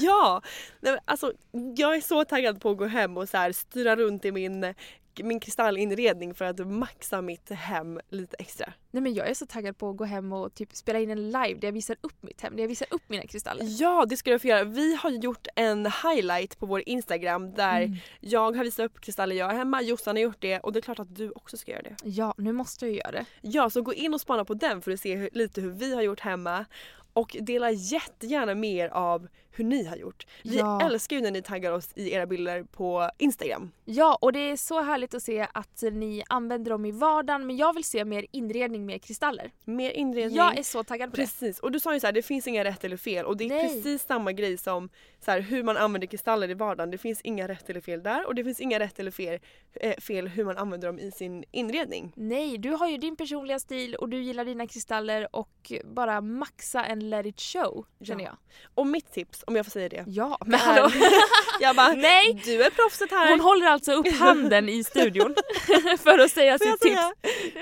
ja! 0.06 0.42
Nej, 0.80 0.92
men 0.92 1.00
alltså, 1.04 1.32
jag 1.76 1.96
är 1.96 2.00
så 2.00 2.24
taggad 2.24 2.60
på 2.60 2.70
att 2.70 2.76
gå 2.78 2.84
hem 2.86 3.16
och 3.16 3.28
så 3.28 3.36
här, 3.36 3.52
styra 3.52 3.96
runt 3.96 4.24
i 4.24 4.32
min, 4.32 4.74
min 5.24 5.40
kristallinredning 5.40 6.34
för 6.34 6.44
att 6.44 6.66
maxa 6.66 7.22
mitt 7.22 7.50
hem 7.50 8.00
lite 8.08 8.36
extra. 8.38 8.72
Nej 8.90 9.02
men 9.02 9.14
jag 9.14 9.28
är 9.28 9.34
så 9.34 9.46
taggad 9.46 9.78
på 9.78 9.90
att 9.90 9.96
gå 9.96 10.04
hem 10.04 10.32
och 10.32 10.54
typ 10.54 10.76
spela 10.76 10.98
in 10.98 11.10
en 11.10 11.26
live 11.30 11.54
där 11.54 11.68
jag 11.68 11.72
visar 11.72 11.96
upp 12.00 12.22
mitt 12.22 12.40
hem, 12.40 12.56
där 12.56 12.62
jag 12.62 12.68
visar 12.68 12.86
upp 12.90 13.02
mina 13.06 13.22
kristaller. 13.26 13.66
Ja 13.80 14.06
det 14.08 14.16
ska 14.16 14.30
jag 14.30 14.40
få 14.42 14.48
göra. 14.48 14.64
Vi 14.64 14.94
har 14.96 15.10
gjort 15.10 15.46
en 15.56 15.86
highlight 15.86 16.58
på 16.58 16.66
vår 16.66 16.82
Instagram 16.86 17.54
där 17.54 17.82
Mm. 17.82 17.96
jag 18.20 18.56
har 18.56 18.64
visat 18.64 18.86
upp 18.86 19.00
kristaller 19.00 19.36
jag 19.36 19.46
har 19.46 19.54
hemma, 19.54 19.82
Jossan 19.82 20.16
har 20.16 20.22
gjort 20.22 20.40
det 20.40 20.60
och 20.60 20.72
det 20.72 20.78
är 20.78 20.82
klart 20.82 20.98
att 20.98 21.16
du 21.16 21.30
också 21.30 21.56
ska 21.56 21.70
göra 21.72 21.82
det. 21.82 21.96
Ja, 22.04 22.34
nu 22.38 22.52
måste 22.52 22.86
jag 22.86 22.94
göra 22.94 23.10
det. 23.12 23.24
Ja, 23.40 23.70
så 23.70 23.82
gå 23.82 23.94
in 23.94 24.14
och 24.14 24.20
spana 24.20 24.44
på 24.44 24.54
den 24.54 24.82
för 24.82 24.90
att 24.90 25.00
se 25.00 25.16
hur, 25.16 25.28
lite 25.32 25.60
hur 25.60 25.70
vi 25.70 25.94
har 25.94 26.02
gjort 26.02 26.20
hemma. 26.20 26.64
Och 27.12 27.36
dela 27.40 27.70
jättegärna 27.70 28.54
mer 28.54 28.88
av 28.88 29.28
hur 29.56 29.64
ni 29.64 29.84
har 29.84 29.96
gjort. 29.96 30.26
Vi 30.42 30.56
Ja. 30.58 30.82
älskar 30.82 31.16
ju 31.16 31.22
när 31.22 31.30
ni 31.30 31.42
taggar 31.42 31.72
oss 31.72 31.88
i 31.94 32.12
era 32.12 32.26
bilder 32.26 32.62
på 32.62 33.10
Instagram. 33.18 33.70
Ja, 33.84 34.18
och 34.20 34.32
det 34.32 34.38
är 34.50 34.56
så 34.56 34.82
härligt 34.82 35.14
att 35.14 35.22
se 35.22 35.46
att 35.54 35.82
ni 35.92 36.22
använder 36.28 36.70
dem 36.70 36.84
i 36.84 36.90
vardagen 36.90 37.46
men 37.46 37.56
jag 37.56 37.74
vill 37.74 37.84
se 37.84 38.04
mer 38.04 38.26
inredning 38.30 38.86
med 38.86 39.02
kristaller. 39.02 39.50
Mer 39.64 39.90
inredning. 39.90 40.36
Jag 40.36 40.58
är 40.58 40.62
så 40.62 40.84
taggad 40.84 41.10
på 41.10 41.16
det. 41.16 41.22
Precis, 41.22 41.58
och 41.60 41.72
du 41.72 41.80
sa 41.80 41.94
ju 41.94 42.00
så 42.00 42.06
här, 42.06 42.12
det 42.12 42.22
finns 42.22 42.46
inga 42.46 42.64
rätt 42.64 42.84
eller 42.84 42.96
fel 42.96 43.24
och 43.26 43.36
det 43.36 43.44
är 43.44 43.48
Nej. 43.48 43.68
precis 43.68 44.02
samma 44.06 44.32
grej 44.32 44.56
som 44.58 44.88
så 45.24 45.30
här, 45.30 45.40
hur 45.40 45.62
man 45.62 45.76
använder 45.76 46.06
kristaller 46.06 46.50
i 46.50 46.54
vardagen. 46.54 46.90
Det 46.90 46.98
finns 46.98 47.20
inga 47.20 47.48
rätt 47.48 47.70
eller 47.70 47.80
fel 47.80 48.02
där 48.02 48.26
och 48.26 48.34
det 48.34 48.44
finns 48.44 48.60
inga 48.60 48.78
rätt 48.78 48.98
eller 48.98 49.10
fel, 49.10 49.38
eh, 49.74 49.94
fel 49.96 50.28
hur 50.28 50.44
man 50.44 50.56
använder 50.58 50.88
dem 50.88 50.98
i 50.98 51.10
sin 51.10 51.44
inredning. 51.50 52.12
Nej, 52.16 52.58
du 52.58 52.70
har 52.70 52.88
ju 52.88 52.96
din 52.98 53.16
personliga 53.16 53.58
stil 53.58 53.94
och 53.94 54.08
du 54.08 54.22
gillar 54.22 54.44
dina 54.44 54.66
kristaller 54.66 55.36
och 55.36 55.72
bara 55.84 56.20
maxa 56.20 56.84
en 56.84 57.10
let 57.10 57.26
it 57.26 57.40
show 57.40 57.86
känner 58.00 58.24
Ja. 58.24 58.28
jag. 58.30 58.36
Och 58.74 58.86
mitt 58.86 59.12
tips, 59.12 59.43
om 59.46 59.56
jag 59.56 59.66
får 59.66 59.70
säga 59.70 59.88
det. 59.88 60.04
Ja, 60.06 60.38
men 60.46 60.60
hallå! 60.60 60.90
jag 61.60 61.76
bara, 61.76 61.92
Nej! 61.92 62.42
du 62.44 62.62
är 62.62 62.70
proffset 62.70 63.10
här. 63.10 63.30
Hon 63.30 63.40
håller 63.40 63.66
alltså 63.66 63.92
upp 63.92 64.12
handen 64.12 64.68
i 64.68 64.84
studion 64.84 65.34
för 65.98 66.18
att 66.18 66.30
säga 66.30 66.58
Får 66.58 66.64
sitt 66.66 66.80
tips. 66.80 66.94
säga? 66.94 67.12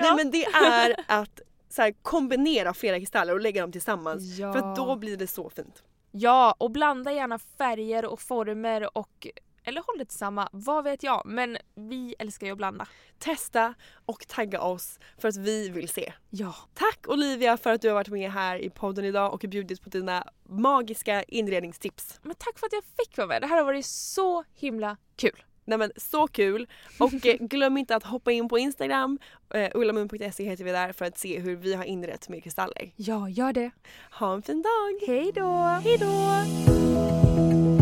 Nej 0.00 0.12
men 0.16 0.30
det 0.30 0.44
är 0.44 0.96
att 1.06 1.40
så 1.70 1.82
här, 1.82 1.94
kombinera 2.02 2.74
flera 2.74 2.98
kristaller 2.98 3.34
och 3.34 3.40
lägga 3.40 3.60
dem 3.60 3.72
tillsammans. 3.72 4.38
Ja. 4.38 4.52
För 4.52 4.76
då 4.76 4.96
blir 4.96 5.16
det 5.16 5.26
så 5.26 5.50
fint. 5.50 5.82
Ja, 6.10 6.54
och 6.58 6.70
blanda 6.70 7.12
gärna 7.12 7.38
färger 7.58 8.04
och 8.04 8.20
former 8.20 8.96
och 8.98 9.26
eller 9.64 9.82
håll 9.86 9.98
det 9.98 10.04
tillsamma, 10.04 10.48
vad 10.52 10.84
vet 10.84 11.02
jag. 11.02 11.22
Men 11.24 11.58
vi 11.74 12.14
älskar 12.18 12.46
ju 12.46 12.52
att 12.52 12.58
blanda. 12.58 12.86
Testa 13.18 13.74
och 14.06 14.28
tagga 14.28 14.60
oss 14.60 14.98
för 15.18 15.28
att 15.28 15.36
vi 15.36 15.68
vill 15.68 15.88
se. 15.88 16.12
Ja. 16.30 16.54
Tack 16.74 17.08
Olivia 17.08 17.56
för 17.56 17.70
att 17.72 17.82
du 17.82 17.88
har 17.88 17.94
varit 17.94 18.08
med 18.08 18.32
här 18.32 18.56
i 18.56 18.70
podden 18.70 19.04
idag 19.04 19.32
och 19.32 19.44
bjudit 19.50 19.82
på 19.82 19.88
dina 19.88 20.24
magiska 20.48 21.22
inredningstips. 21.22 22.20
Men 22.22 22.34
tack 22.38 22.58
för 22.58 22.66
att 22.66 22.72
jag 22.72 22.84
fick 22.84 23.16
vara 23.16 23.28
med. 23.28 23.42
Det 23.42 23.46
här 23.46 23.56
har 23.56 23.64
varit 23.64 23.86
så 23.86 24.44
himla 24.54 24.96
kul. 25.16 25.42
Nej 25.64 25.78
men 25.78 25.92
så 25.96 26.26
kul! 26.26 26.66
Och 26.98 27.26
eh, 27.26 27.36
glöm 27.40 27.76
inte 27.76 27.96
att 27.96 28.02
hoppa 28.02 28.32
in 28.32 28.48
på 28.48 28.58
Instagram, 28.58 29.18
eh, 29.54 29.70
ullamun.se 29.74 30.44
heter 30.44 30.64
vi 30.64 30.70
där 30.70 30.92
för 30.92 31.04
att 31.04 31.18
se 31.18 31.38
hur 31.38 31.56
vi 31.56 31.74
har 31.74 31.84
inrett 31.84 32.28
med 32.28 32.42
kristaller. 32.44 32.92
Ja, 32.96 33.28
gör 33.28 33.52
det. 33.52 33.70
Ha 34.10 34.34
en 34.34 34.42
fin 34.42 34.62
dag! 34.62 35.08
Hej 35.08 35.32
då! 35.34 35.56
Hej 35.84 35.98
då! 35.98 37.81